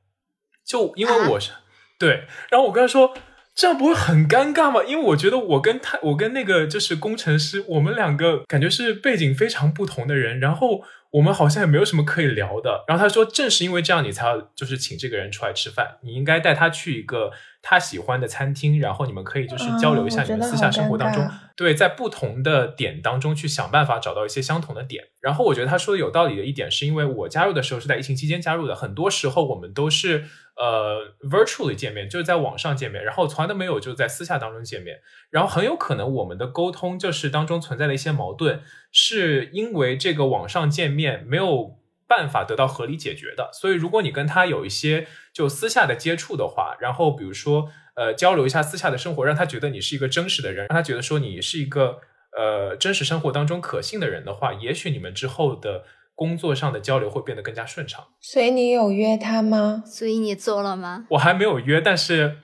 [0.67, 1.53] 就因为我是
[1.97, 3.17] 对，然后我跟他说。
[3.53, 4.81] 这样不会很尴尬吗？
[4.85, 12.85] 因为我觉得我跟他，我跟那个就是工程师，我们两个感觉是背景非常不同的人，然后我们好像也没有什么可以聊的。
[12.87, 17.33] 然后他说，正是因为这样，你才要就是请这个人出来吃饭，你应该带他去一个。
[17.63, 25.05] 他喜欢的餐厅，然后你们可以就是交流一下你们私下生活当中，对，在不同的点当中去想办法找到一些相同的点。
[25.21, 30.25] 然后我觉得他说的有道理的一点，是因为我加入的时候是在疫情期间加入的，很多时候我们都是
[30.57, 34.99] 呃 virtually 见面，就是在网上见面，然后从来都没有就在私下当中见面。
[35.31, 41.79] 然后很有可能我们的沟通就是当中存在的一些矛盾，是因为这个网上见面没有。
[42.11, 52.01] 办法得到合理解决的，所以如果你跟他有一些就私下的接触的话，然后比如说呃交流一下私下的生活，让他觉得你是一个真实的人，让他觉得说你是一个
[52.37, 58.05] 呃真实生活当中可信的人的话，也许你们之后的工作上的交流会变得更加顺畅。
[58.21, 59.83] 所以你有约他吗？
[59.87, 61.07] 所以你做了吗？
[61.11, 62.39] 我还没有约，但是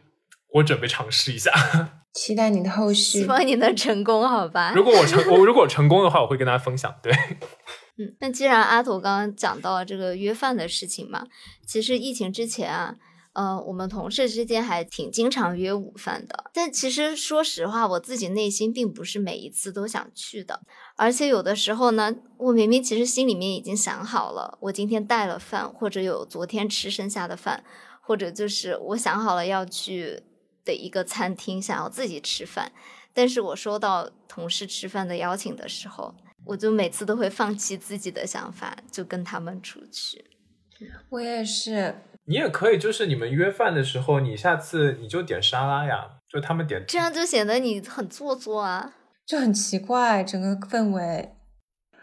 [0.54, 1.52] 我准备尝试一下，
[2.14, 4.72] 期待你的后续，希望你能成功，好吧？
[4.74, 6.94] 如果我成我如果成功的话，我会跟大家分享。
[7.02, 7.12] 对。
[7.98, 11.26] 嗯，那既然阿土刚刚讲到这个约饭的事情嘛，
[11.66, 12.96] 其实疫情之前啊，
[13.32, 16.50] 呃，我们同事之间还挺经常约午饭的。
[16.52, 20.60] 但其实说实话，我自己内心并不是每一次都想去的，
[20.96, 27.64] 而且有的时候呢，我明明其实心里面已经想好了，我今天带了饭，或者有昨天吃剩下的饭，
[28.02, 30.22] 或者就是我想好了要去
[30.66, 32.70] 的一个餐厅，想要自己吃饭，
[33.14, 36.14] 但是我收到同事吃饭的邀请的时候。
[36.46, 40.24] 我就每次都会放弃自己的想法，就跟他们出去。
[41.10, 41.94] 我也是。
[42.28, 46.84] 你也可以，就是你们约饭的时候，你下次你就点沙拉呀，就他们点。
[46.88, 51.34] 这样就显得你很做作啊，就很奇怪整个氛围。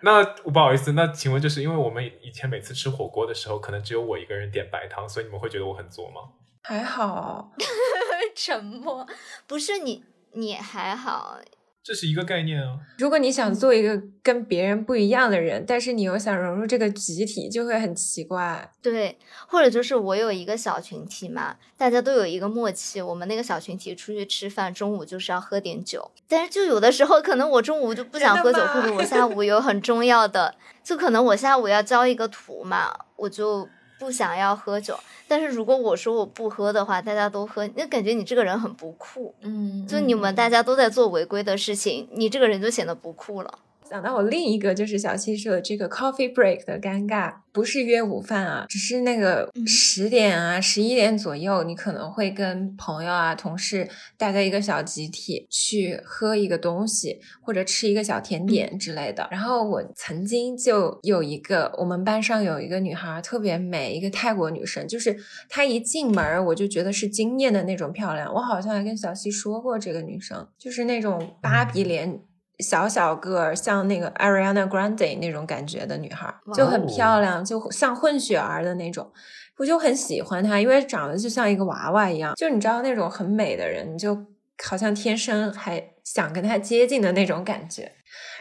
[0.02, 6.22] 那不好意思，那请问就是因为我们以前每次吃火锅的时候，可能只有我一个人点白汤，所以你们会觉得我很作吗？
[6.64, 7.52] 还好。
[8.36, 9.06] 沉默。
[9.46, 10.04] 不是你，
[10.34, 11.38] 你还好。
[11.84, 12.80] 这是一个概念啊！
[12.98, 18.72] 如果你想做一个跟别人不一样的人，但是你又想融入这个集体，就会很奇怪。
[18.82, 19.18] 对，
[19.48, 26.10] 或者就是我有一个小群体嘛，大家都有一个默契，我们那个小群体出去吃饭，中午就是要喝点酒。
[26.30, 33.68] 但是就有的时候，可能我中午就不想喝酒，或者我下午有很重要的，就可能我下午要交一个图嘛，我就。
[34.04, 39.34] 不想要喝酒，但是如果我说我不喝的话，大家都喝，那感觉你这个人很不酷。
[39.40, 43.60] 嗯，就你们大家都在做违规的事情，你这个人就显得不酷了。
[43.94, 53.88] 想到我另一个就是小七说的这个 coffee break 的尴尬，不是约午饭啊，只是那个十点啊、十一点左右，你可能会跟朋友啊、同事
[54.18, 59.28] 大家一个小集体去喝一个东西，或者吃一个小甜点之类的。
[59.30, 65.16] 然后我曾经就有一个，我们班上有一个女孩特别美，一个泰国女生，就是
[65.48, 68.34] 她一进门我就觉得是惊艳的那种漂亮。
[68.34, 72.22] 我好像还跟小七说过，这个女生就是那种芭比脸。
[72.60, 79.12] 小小个儿，像那个 Ariana Grande 那种感觉的女孩，就很漂亮，就像混血儿的那种。
[79.58, 84.26] 我就很喜欢她，因为长得就像一个娃娃一样，就你知道那种很美的人，你就
[84.64, 87.92] 好像天生还想跟她接近的那种感觉。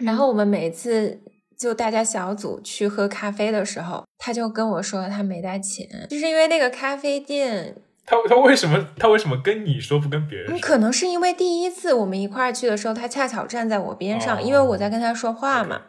[0.01, 1.21] 然后我们每次
[1.59, 7.77] 就大家小组去喝咖啡的时候，他就跟我说他没带钱，就是因为那个咖啡店。
[8.05, 10.59] 他他为什么他为什么跟你说不跟别人说？
[10.61, 15.81] 可能是因为第一次我们一块儿去的时候，他恰巧站在我边上，哦因为我在跟他说话嘛。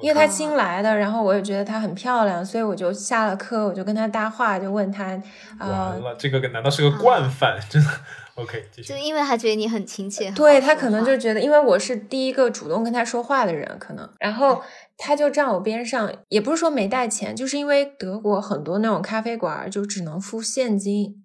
[0.00, 5.22] 因为他新来的，然后我也觉得她很漂亮，所以我就下了课，我就跟他搭话，就问他，完
[5.58, 7.58] 呃，了，这个难道是个惯犯？
[7.68, 7.90] 真的
[8.36, 8.96] ？OK，继续就。
[8.96, 14.62] 因为他觉得你很亲切，对他可能就觉得，因为我是第一个主动跟他说话的人，可能，然后
[14.96, 21.22] 他就站我边上，也不是说没带钱，就是因为德国很多那种咖啡馆儿就只能付现金，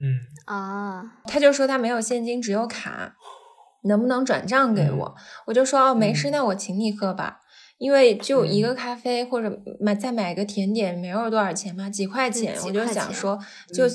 [0.00, 3.14] 嗯，啊，他就说他没有现金，只有卡，
[3.84, 5.14] 能不能转账给我？
[5.46, 7.39] 我就说哦，没事，嗯那我请你喝吧。
[7.80, 13.38] 因为就一个咖啡或者买再买个甜点，没有多少钱嘛，几块钱，我就想说，
[13.72, 13.90] 就嗯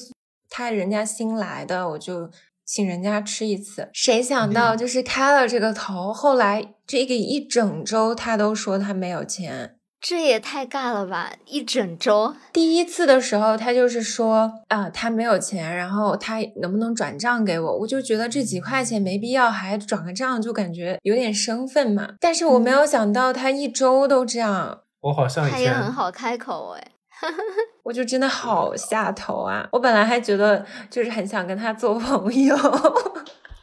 [0.50, 2.32] 他人家新来的，我就
[2.66, 3.88] 请人家吃一次。
[3.94, 9.76] 谁想到就是开了这个头，后来这个一整周他都说他没有钱。
[10.08, 11.32] 这也太尬了吧！
[11.47, 17.78] 一整周，第一次的时候，他就是说啊，他没有钱，然后他能不能转账给我？
[17.80, 22.10] 我就觉得这几块钱没必要，还转个账，就感觉有点生分嘛。
[22.20, 26.91] 但是我没有想到他一周都这样，我好像他也很好开口哎。
[27.82, 29.68] 我就真的好下头啊！
[29.72, 32.56] 我本来还觉得就是很想跟他做朋友，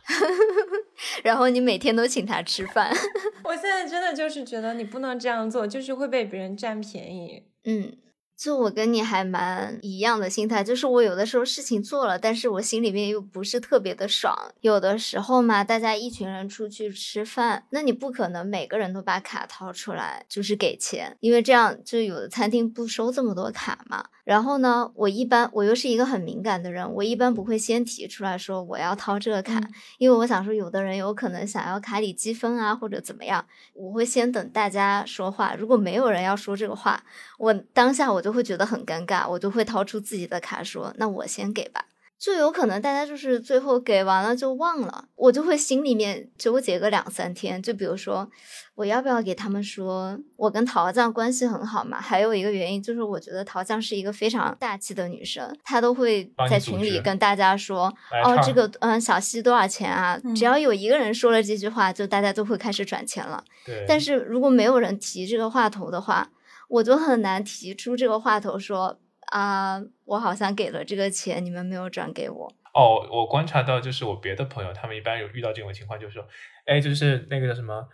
[1.23, 2.93] 然后你每天都请他吃饭，
[3.45, 7.45] 我现在真的就是觉得你不能这样做，就是会被别人占便宜。
[7.65, 7.97] 嗯，
[8.37, 14.37] 就我跟你还蛮一样的心态，就是我有的时候事情做了，但是我心里面又不是特别的爽。
[14.61, 24.07] 有的时候嘛，大家一群人出去吃饭，那你不可能每个人都把卡掏出来就是给钱，因为这样就有的餐厅不收这么多卡嘛。
[24.25, 33.45] 然后呢，我一般我又是一个很敏感的人，我一般不会先提出来说我要掏这个卡，嗯因为我想说有的人有可能想要卡里积分啊或者怎么样，
[33.75, 37.03] 我会先等大家说话，如果没有人要说这个话，
[37.39, 41.87] 我当下我就会觉得很尴尬，我就会掏出自己的卡说那我先给吧。
[42.23, 47.61] 就有可能大家就是最后给完了就忘了，我就会心里面纠结个两三天。
[47.61, 48.31] 就比如说，
[48.77, 52.01] 我要不要给他们说我跟陶酱关系很好嘛？
[52.01, 57.93] 还有一个原因就是，我觉得陶酱是一个非常大气的女生，她都会在群里跟大家说，
[58.25, 60.17] 哦，这个嗯小溪多少钱啊？
[60.23, 63.43] 嗯只要有一个人说了这句话，就大家都会开始转钱了。
[63.67, 66.31] 对，但是如果没有人提这个话头的话，
[66.69, 69.01] 我就很难提出这个话头说
[69.33, 72.53] 啊，我好像给了这个钱，你们没有转给我。
[72.75, 76.27] 哦，我观察到就是我别的朋友，他们一般有遇到这种情况，就是说，
[76.67, 77.89] 哎，就是那个叫什么，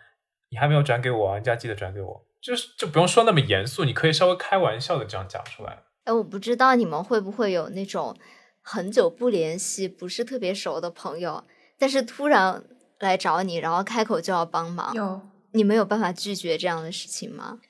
[0.51, 5.84] 你还没有转给我啊，人家记得转给我，就是就不用说那么严肃，你可以稍微开玩笑的这样讲出来。
[6.05, 8.16] 哎，我不知道你们会不会有那种
[8.62, 11.45] 很久不联系、不是特别熟的朋友，
[11.78, 12.64] 但是突然
[12.99, 15.20] 来找你，然后开口就要帮忙，有，
[15.53, 17.61] 你们有办法拒绝这样的事情吗？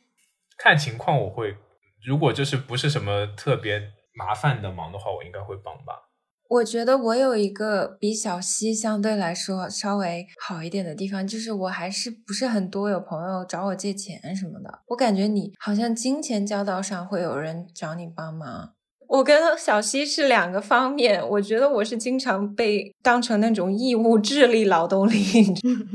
[0.56, 1.56] 看情况我会，
[2.04, 3.80] 如果就是不是什么特别
[4.14, 6.04] 麻烦的忙的话，我应该会帮吧。
[6.48, 14.80] 我觉得我有一个比小溪相对来说稍微好一点的地方，就是我还是不是很多有朋友找我借钱什么的。
[14.86, 18.72] 我感觉你好像金钱交道上会有人找你帮忙。
[19.08, 25.16] 我跟小溪是两个方面，我觉得我是经常被当成那种义务智力劳动力，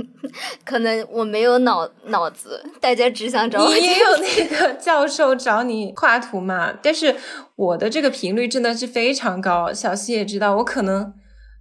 [0.66, 6.74] 可能我没有脑脑子，大家只想找我你也有那个 教授找你画图嘛？
[6.82, 7.16] 但是
[7.56, 11.14] 我的这个频率真的是非常高，小溪也知道，我可能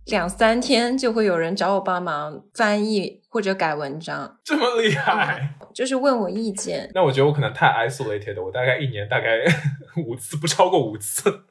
[0.06, 5.50] 两三天就会有人找我帮忙翻译或者改文章，这么厉害？
[5.74, 6.90] 就是问我意见。
[6.94, 9.38] 那我觉得我可能太 isolated 了，我大概一年大概
[10.06, 11.44] 五次，不超过五次。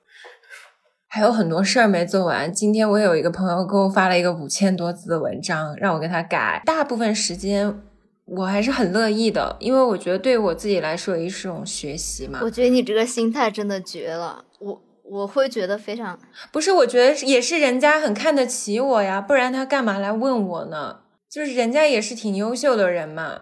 [1.07, 2.51] 还有很多事儿没做完。
[2.53, 6.61] 今天我有一个朋友给我发了一个五千多字的文章，让我给他改。
[6.65, 7.82] 大部分时间
[8.24, 12.39] 我还是很乐意的，因为我觉得对我自己来说也是一种学习嘛。
[12.41, 16.17] 我觉得你这个心态真的绝了，我我会觉得非常
[16.53, 20.99] 不是，我觉得也是人家很看得起我呀，不然他干嘛来问我呢？
[21.30, 23.41] 就是人家也是挺优秀的人嘛。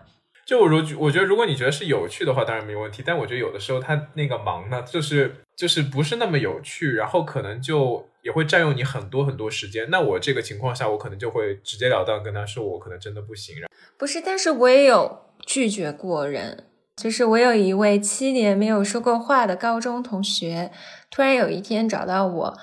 [0.50, 3.04] 就我如我觉得，如果你觉得是有趣的话，当然没问题。
[3.06, 9.88] 但我觉得有的时候他那个忙呢，就是就是不是那么有趣，然后可能就也会占用你很多很多时间。
[9.92, 13.58] 那我这个情况下，我可能就会直截了当跟他说，我可能真的不行。
[13.96, 16.66] 不是，但是我也有拒绝过人。
[16.98, 20.72] 就是我有一位七年没有说过话的高中同学，
[21.12, 22.58] 突然有一天找到我，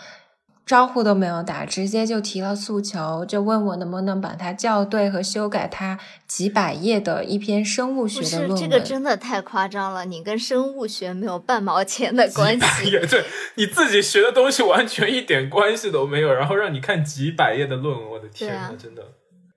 [0.66, 5.96] 招呼都没有打，直接就提了诉求，就问我能不能把它校对和修改它
[6.26, 8.60] 几百页的一篇生物学不是的论文。
[8.60, 12.90] 这个真的太夸张了，你跟生物学没有半毛钱的关系。
[12.90, 19.02] 也对，你自己学的东西完全一点关系都没有，然后让你看几百页的论文，我的天呐，啊真的。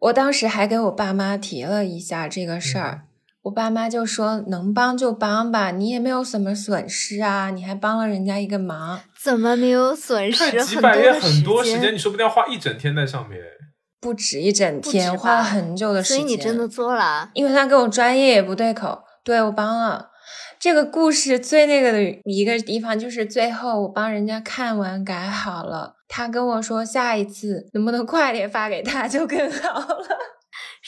[0.02, 3.02] 我当时还给我爸妈提了一下这个事儿，
[3.44, 13.40] 我爸妈就说能帮就帮吧，你也没有什么损失啊，你还帮了人家一个忙，怎么没有损失几很百页很多时间，你说不定要花一整天在上面。
[14.02, 16.22] 不止一整天，花了很久的时间。
[16.22, 17.30] 所以你真的做了啊？
[17.34, 20.08] 因为他跟我专业也不对口，对我帮了。
[20.60, 30.18] 这个故事最那个的一个地方就是最后我帮人家看完改好了，他跟我说下一次能不能快点发给他就更好了，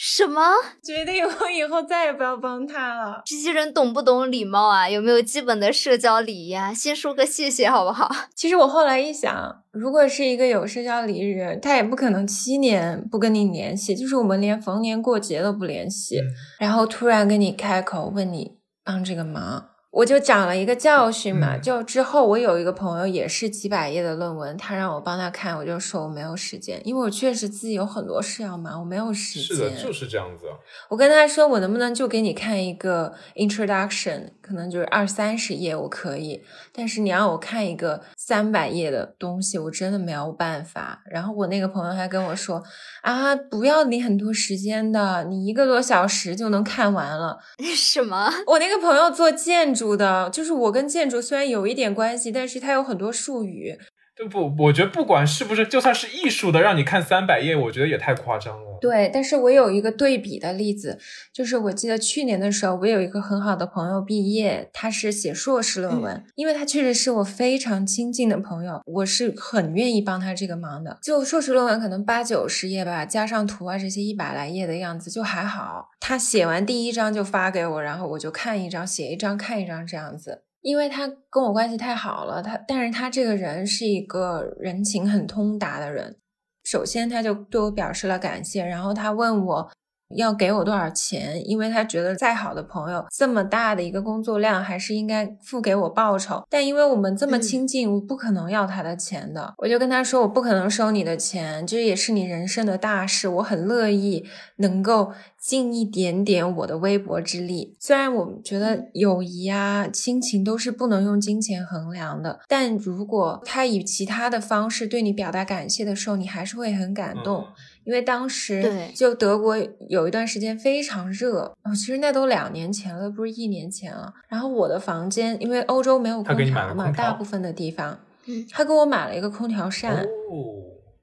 [0.04, 0.42] 什么？
[0.82, 3.22] 决定我以后再也不要帮他了。
[3.24, 4.88] 这些人懂不懂礼貌啊？
[4.90, 6.74] 有没有基本的社交礼仪啊？
[6.74, 8.10] 先说个谢谢好不好？
[8.34, 16.26] 其实我后来一想，如果是一个有社交礼仪的人，他也不可能七年不跟你联系，就是我们连逢年过节都不联系，嗯
[16.58, 21.56] 然后突然跟你开口问你帮这个忙，我就讲了一个教训嘛。
[21.56, 29.56] 嗯就之后我有一个朋友也是几百页的论文，他让我帮他看，我就说我没有时间，因为我确实自己有很多事要忙，我没有时间。
[29.56, 30.46] 是的，就是这样子。
[30.88, 36.42] 我跟他说，我能不能就给你看一个 introduction，可能就是二三十页，我可以。
[36.72, 41.02] 但是你让我看一个三百页的东西，我真的没有办法。
[41.10, 42.62] 然后我那个朋友还跟我说，
[43.00, 47.38] 啊，不要你很多时间的，你一个多小时就能看完了。
[47.74, 48.30] 什么？
[48.46, 53.78] 我那个朋友做建筑的，就是我跟建筑虽然有一点关系，但是他有很多术语，
[54.14, 54.54] 对不？
[54.58, 58.78] 我觉得不管是不是，就算是艺术的，让你看三百页，我觉得也太夸张了。
[58.80, 60.98] 对，但是我有一个对比的例子，
[61.32, 70.98] 就是我记得去年的时候，我有一个很好的朋友毕业，他是写硕士论文，因为他确实是我非常亲近的朋友，我是很愿意帮他这个忙的。
[71.02, 75.88] 就硕士论文可能八九十页吧，加上图啊这些一百来页的样子，就还好。
[76.00, 80.42] 他写完第一章就发给我，然后我就看一张，写一张，看一张这样子。
[80.62, 86.16] 因为他跟我关系太好了，他但是他这个人是一个人情很通达的人。
[86.64, 89.68] 首先，他就对我表示了感谢，然后他问我
[90.14, 96.44] 要给我多少钱，因为他觉得再好的朋友，这么大的一个工作量，还是应该付给我报酬。
[96.48, 99.54] 但因为我们这么嗯亲近，我不可能要他的钱的。
[99.58, 104.24] 我就跟他说，我不可能收你的钱，这也是你人生的大事，我很乐意
[104.58, 105.12] 能够
[105.42, 107.76] 尽一点点我的微薄之力。
[107.80, 117.42] 虽然我们觉得友谊啊、亲情都是不能用金钱衡量的，但如果他以其他的方式对你表达感谢的时候，你还是会很感动。
[117.42, 117.52] 嗯
[117.84, 124.14] 因为当时对就德国有一段时间非常热，哦，其实那都两年前了，不是一年前了。
[124.28, 130.06] 然后我的房间，因为欧洲没有空他给你买调嘛，了空调大部分的地方，嗯他给我买了一个空调扇，哦，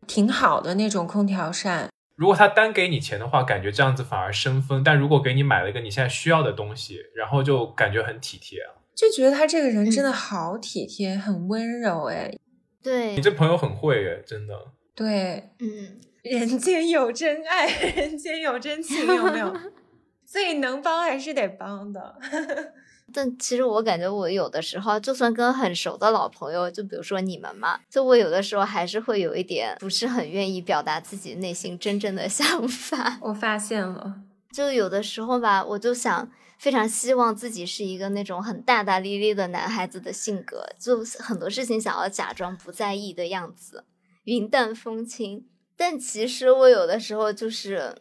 [0.08, 1.89] 挺好的那种空调扇。
[2.20, 8.76] 如果他单给你钱的话，感觉这样子反而生分；但如果给你买了一个你现在需要的东西，然后就感觉很体贴啊。
[8.93, 12.30] 就觉得他这个人真的嗯好体贴，很温柔哎。
[12.84, 14.53] 对你，这朋友很会哎，真的。
[14.93, 19.55] 对，嗯，人间有真爱， 人间有真情，有没有？
[20.28, 22.17] 所以能帮还是得帮的。
[23.14, 33.18] 但其实我感觉我有的时候，就算跟很熟的老朋友，就比如说你们嘛，就我有的时候还是会有一点不是很愿意表达自己内心真正的 想法。
[33.22, 34.22] 我发现了，
[34.53, 43.86] 就有的时候吧，我就想非常希望自己是一个那种很大大咧咧的男孩子的性格，就很多事情想要假装不在意的样子，
[44.24, 45.45] 云淡风轻。
[45.78, 47.95] 但其实我有的时候就是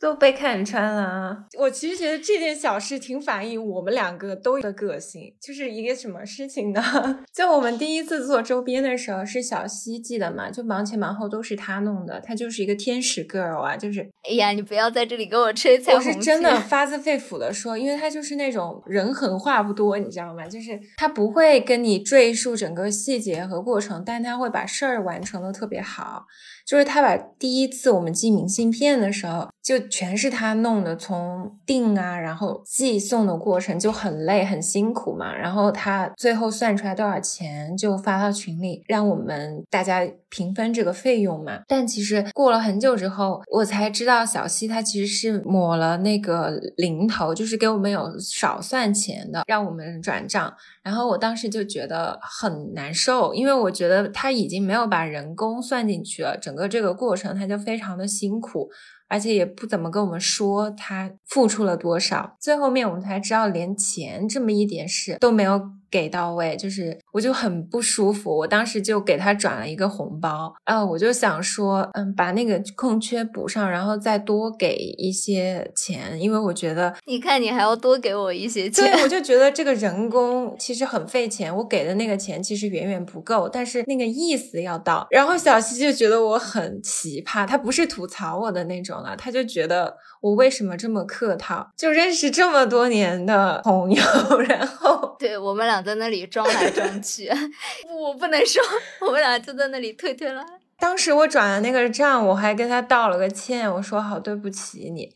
[0.00, 1.36] 都被看穿了啊！
[1.58, 6.82] 我其实觉得这件小事挺反映我们两个都有的个性，就是一个什么事情呢？
[7.34, 10.50] 就我们第一次做周边的时候，是小西记得嘛？
[10.50, 20.46] 就忙前忙后都是他弄的，他就是一个天使 girl 啊，就是哎呀，你不要在这里给我吹彩我是真的发自肺腑的说，因为他就是那种人狠话不多，你知道吗？
[20.48, 26.24] 就是他不会跟你赘述整个细节和过程，但他会把事儿完成的特别好。
[26.66, 35.36] 就是他把第一次我们寄明信片的时候，就全是他弄的，从订啊，然后寄送的过程就很累很辛苦嘛。
[35.36, 40.00] 然后他最后算出来多少钱，就发到群里，让我们大家
[40.30, 41.60] 平分这个费用嘛。
[41.68, 50.52] 但其实过了很久之后，我才知道小西他其实是抹了那个零头，就是给我们有少算钱的，让我们转账。
[50.82, 58.70] 然后我当时就觉得很难受，因为我觉得他已经没有把人工算进去了，整个这个过程他就非常的辛苦，
[59.10, 62.36] 而且也不怎么跟我们说他付出了多少。
[62.40, 65.60] 最后面我们才知道，连钱这么一点事都没有
[65.90, 68.34] 给到位，就是我就很不舒服。
[68.38, 85.06] 我当时就给他转了一个红包，啊，我就想说，嗯，把那个空缺补上，然后再多给一些钱，因为我觉得，你看你还要多给我一些钱，对，我就觉得这个人工其实很费钱，我给的那个钱其实远远不够，但是那个意思要到。
[85.10, 94.02] 然后小西就觉得我很奇葩，他不是吐槽我的那种了，他就觉得我为什么这么客套，就认识这么多年的朋友，
[94.48, 97.28] 然后对我们俩在那里装来装 去，
[97.88, 98.62] 我不能说，
[99.00, 100.44] 我们俩就在那里推推拉。
[100.78, 105.12] 当时我转的那个账，我还跟他道了个歉，我说好对不起你。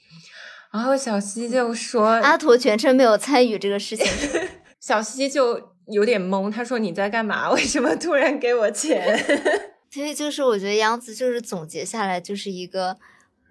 [0.73, 4.07] 然后小西就说，阿图全程没有参与这个事情，
[4.81, 7.51] 小西就有点懵，他说你在干嘛？
[7.53, 9.17] 为什么突然给我钱？
[9.91, 12.97] 所以就是我觉得杨子就是总结下来就是一个。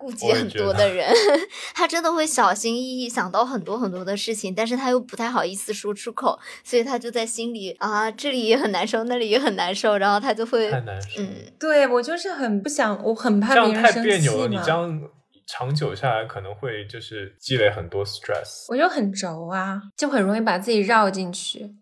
[0.03, 1.09] 顾忌很多的人，
[1.73, 11.21] 他真的会小心翼翼想到很多很多的事情，但是他又不太好意思说出口，所以他就在心里啊，这里也很难受，那里也很难受，然后他就会太难受。
[11.21, 14.49] 嗯，对我就是很不想，我很怕这样太别人生别扭了。
[14.49, 14.57] 气。
[14.57, 15.01] 你这样
[15.47, 18.65] 长久下来，可能会就是积累很多 stress。
[18.67, 21.75] 我就很轴啊，就很容易把自己绕进去。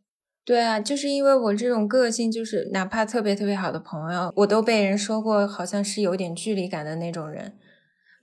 [0.44, 7.54] 对啊，就是因为我这种个性，就是哪怕特别特别好的朋友，我都被人说过好像是有点距离感的那种人。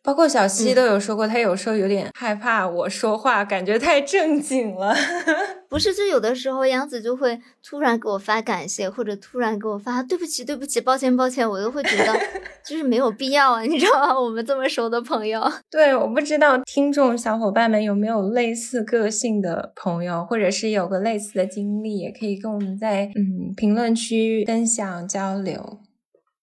[0.03, 4.95] 包括小西嗯都有说过，他有时候有点害怕我说话，感觉太正经了。
[5.69, 12.19] 不是，就有的时候杨子就会突然给我发感谢，或者突然给我发对不起、对不起、抱歉、抱歉，我都会觉得
[12.65, 14.19] 就是没有必要啊，你知道吗？
[14.19, 25.81] 我们这么熟的朋友， 对，我不知道听众小伙伴们有没有类似个性的朋友，或者是有个类似的经历，也可以跟我们在嗯评论区分享交流。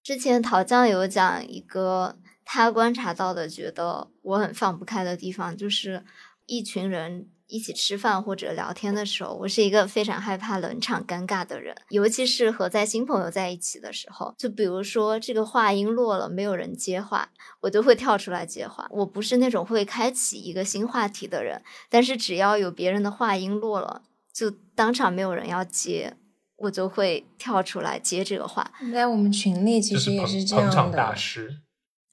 [0.03, 2.16] 之前陶酱有讲一个
[2.46, 6.06] 他观察到的，觉得我很放不开的地方，就是
[6.46, 14.34] 一群人一起吃饭或者聊天的时候，我是一个非常害怕冷场尴尬的人，尤其是和在新朋友在一起的时候。
[14.38, 17.30] 就比如说这个话音落了，没有人接话，
[17.62, 18.88] 我就会跳出来接话。
[18.91, 26.16] 我不是那种会开启一个新话题的人，但是只要有别人的话音落了，就当场没有人要接。
[26.58, 31.60] 我就会跳出来接这个话，在我们群里其实也是这样捧场大的，师。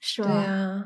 [0.02, 0.30] 对是吗？
[0.34, 0.84] 啊，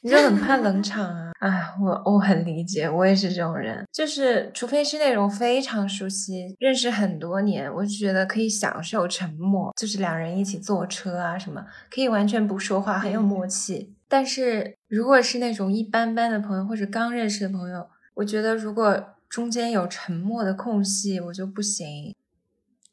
[0.00, 1.32] 你就很怕冷场啊！
[1.40, 13.94] 哎，我我很理解，我也是这种人，就是除非是那种非常熟悉、认识很多年，我就觉得可以享受沉默，就是两人一起坐车啊什么，可以完全不说话，很有默契。
[14.08, 22.14] 但是如果是那种一般般的朋友或者刚认识的朋友，我觉得如果中间有沉默的空隙，我就不行。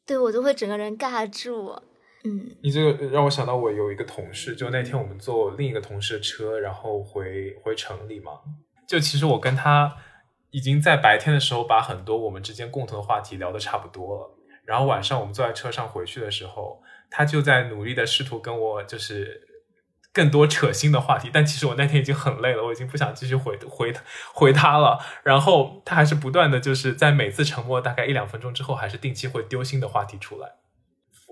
[0.05, 1.79] 对我就会整个人尬住。
[2.23, 8.33] 嗯，你这个让我想到，我有一个同事，就那天我们坐另一个同事的车，然后回回城里嘛。
[8.87, 9.95] 就其实我跟他
[10.51, 19.47] 已经在白天的时候把很多我们之间共同的话题聊得差不多了，然后晚上我们坐在车上回去的时候，他就在努力的试图跟我就是
[20.13, 23.93] 更多扯新的话题，但其实我那天已经很累了，我已经不想继续回回
[24.33, 24.99] 回他了。
[25.23, 30.49] 然后他还是不断的就是在每次沉默大概一两分钟之后，还是定期会丢新的话题出来。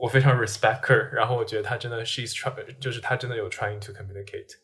[0.02, 4.58] 我非常 respect her，然后我觉得她真的 she's try，就是她真的有 trying to communicate。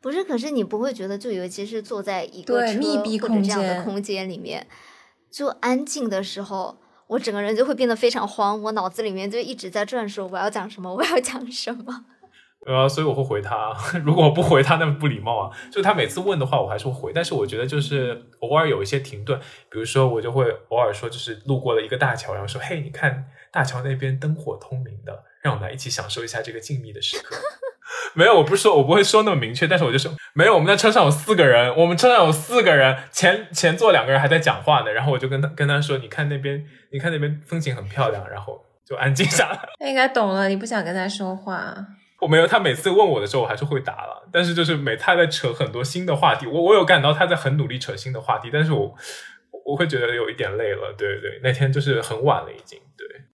[0.00, 4.66] 不是，可是你不会觉得，就尤其是坐在一个密闭或者这样的空间里面，
[5.30, 12.04] 就安静的时候，我整个人就会变得非常慌，我脑子里面就一直在转，说我要讲什么，我要讲什么。
[12.66, 13.72] 呃，所以我会回他。
[14.04, 15.56] 如果我不回他，那不礼貌啊。
[15.70, 17.12] 就是他每次问的话，我还是会回。
[17.14, 19.38] 但是我觉得就是偶尔有一些停顿，
[19.70, 23.24] 比如说我就会偶尔说，就是路过了一个大桥，然后说：“嘿，你看
[23.56, 27.34] 大桥那边灯火通明的，让我们来一起享受一下这个静谧的时刻。
[28.12, 30.54] ”没有，我不是说我不会说那么明确，但是我就说没有。
[30.54, 34.92] 我们在车上有四个人，我们车上有四个人，前前座两个人还在讲话呢。
[34.92, 39.58] 然后我就跟他跟他说：“你看那边，你看那边风景很漂亮。”然后就安静下来。
[39.78, 41.74] 他应该懂了，你不想跟他说话。
[42.20, 44.28] 我没有，他每次问我的时候，我还是会答了。
[44.30, 48.94] 但是就是每他在扯很多新的话题，我我有感到他在很努力扯新的话题，但是我
[49.64, 50.92] 我会觉得有一点累了。
[50.98, 52.78] 对对对，那天就是很晚了已经。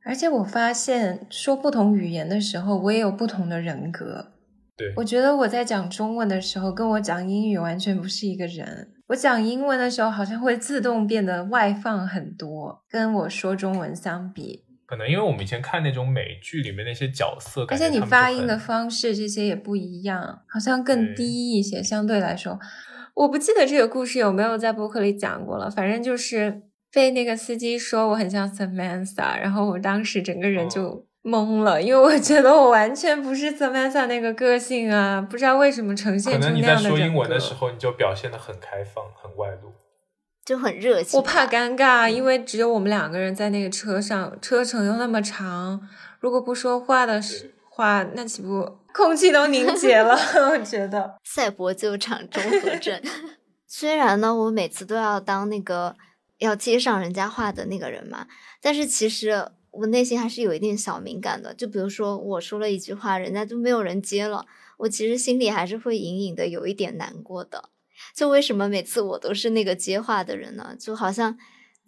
[0.05, 4.33] 对而且我发现说不同语言的时候，我也有不同的人格。
[4.77, 8.89] 对，我觉得我在讲中文的时候，跟我讲英语完全不是一个人。
[9.09, 14.65] 我讲英文的时候，好像会自动变得外放很多，跟我说中文相比。
[14.87, 22.59] 可能因为我们以前看那种美剧里面那些角色，而且你发音的方式这些也不一样，好像更低一些，相对来说。
[23.15, 26.63] 我不记得这个故事有没有在博客里讲过了，反正就是
[26.93, 39.73] 被那个司机说我很像 Samantha，然后我当时整个人哦就懵了，因为我觉得我完全不是 Samantha 那个个性啊，不知道为什么呈现出能你在那样的人说英文的时候，你就表现的很开放、很外露。
[40.45, 41.17] 就很热情。
[41.17, 45.81] 我怕尴尬，因为只有我们两个人在那个车上，车程又那么长，
[46.19, 47.23] 如果不说话的
[47.71, 50.17] 话，那岂不空气都凝结了？
[50.51, 53.01] 我觉得赛博救场综合症。
[53.69, 55.95] 虽然呢，我每次都要当那个
[56.43, 58.27] 要接上人家话的那个人嘛，
[58.61, 61.55] 但是其实我内心还是有一点小敏感的。
[61.55, 64.45] 就比如说我说了一句话，人家就没有人接了，
[64.79, 67.71] 我其实心里还是会隐隐的有一点难过的。
[68.15, 70.77] 就为什么每次我都是那个接话的人呢？
[70.79, 71.39] 就好像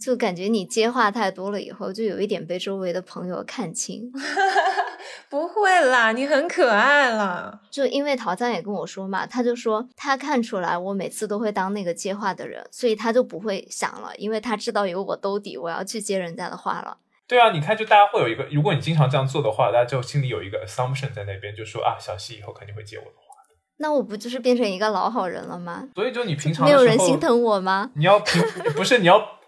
[0.05, 4.13] 就感觉你接话太多了以后，就有一点被周围的朋友看清。
[5.31, 7.61] 不会啦，你很可爱啦。
[7.71, 16.99] 就因为陶赞也跟我说嘛，他就说他看出来我每次都会当那个接话的人，所以他就不会想了，因为他知道有我兜底，我要去接人家的话了。
[17.27, 23.35] 对啊，你看，就大家会有一个，如果你经常这样做的话，大家就心里有一个 assumption 在那边，就说啊，小西以后肯定会接我的话。
[23.79, 25.89] 那我不就是变成一个老好人了吗？
[25.95, 27.91] 所以就你平常没有人心疼我吗？
[27.97, 28.43] 你要平
[28.77, 29.41] 不是你要。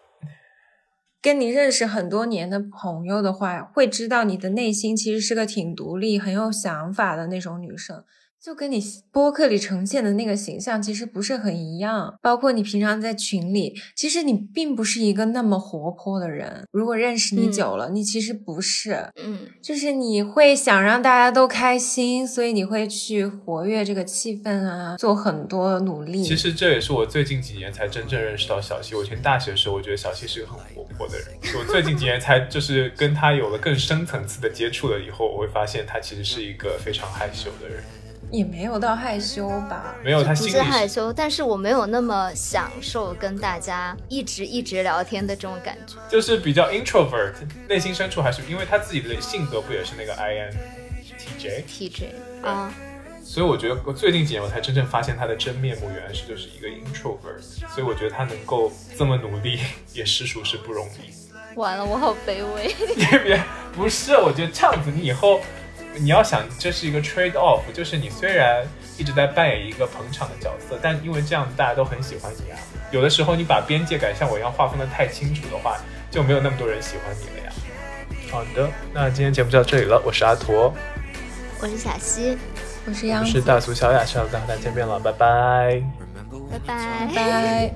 [1.27, 8.05] 跟你认识很多年的朋友的话，会知道你的内心其实是个挺独立、很有想法的那种女生。
[8.43, 8.81] 就跟你
[9.11, 16.65] 播客里呈现的那个形象其实不是很一样，包括你平常在群里，其实你并不是一个那么活泼的人。
[16.71, 26.23] 如果认识你久了，你其实不是，嗯，就是你会想让大家都开心，所以你会去活跃这个气氛啊，做很多努力。
[26.23, 28.95] 其实这也是我最近几年才真正认识到小西。
[28.95, 31.27] 我以前大学的时候，我觉得小西是个很活泼的人，
[31.59, 37.83] 我最近几年才就是跟他有了更深层次的接触了以后，我会发现他其实是一个非常害羞的人。
[38.31, 47.33] 也没有到害羞吧，没有，他不是害羞，但是我没有那么享受跟大家一直一直聊天的这种感觉，就是比较 introvert，
[47.69, 50.51] 内心深处还是因为他自己的性格不也是那个 I N
[51.19, 52.75] T J T J 啊，
[53.23, 57.41] 所以我觉得我最近几年我才真正发现他的真面目，原来是就是一个 introvert，
[57.73, 59.61] 所以我觉得他能够这么努力，
[59.95, 61.55] 也实属是不容易。
[61.55, 62.75] 完了，我好卑微。
[62.97, 65.41] 别别，不是，我觉得这样子你以后。
[65.99, 68.65] 你要想，这是一个 trade off，就是你虽然
[68.99, 72.59] 一直在扮演一个捧场的角色，但因为这样大家都很喜欢你啊。
[72.91, 75.77] 有的时候你把边界感像我一样划分的太清楚的话，
[76.11, 77.53] 就没有那么多人喜欢你了呀。
[78.31, 80.01] 好的，那今天节目就到这里了。
[80.05, 80.75] 我是阿驼，
[81.61, 82.37] 我是小溪，
[82.87, 85.83] 我是杨，我是大俗小雅，下次再和大家见面了，拜拜，
[86.51, 87.73] 拜拜拜。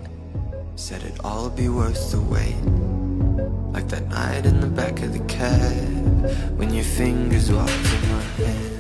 [3.73, 8.23] Like that night in the back of the cab when your fingers walked in my
[8.39, 8.80] head.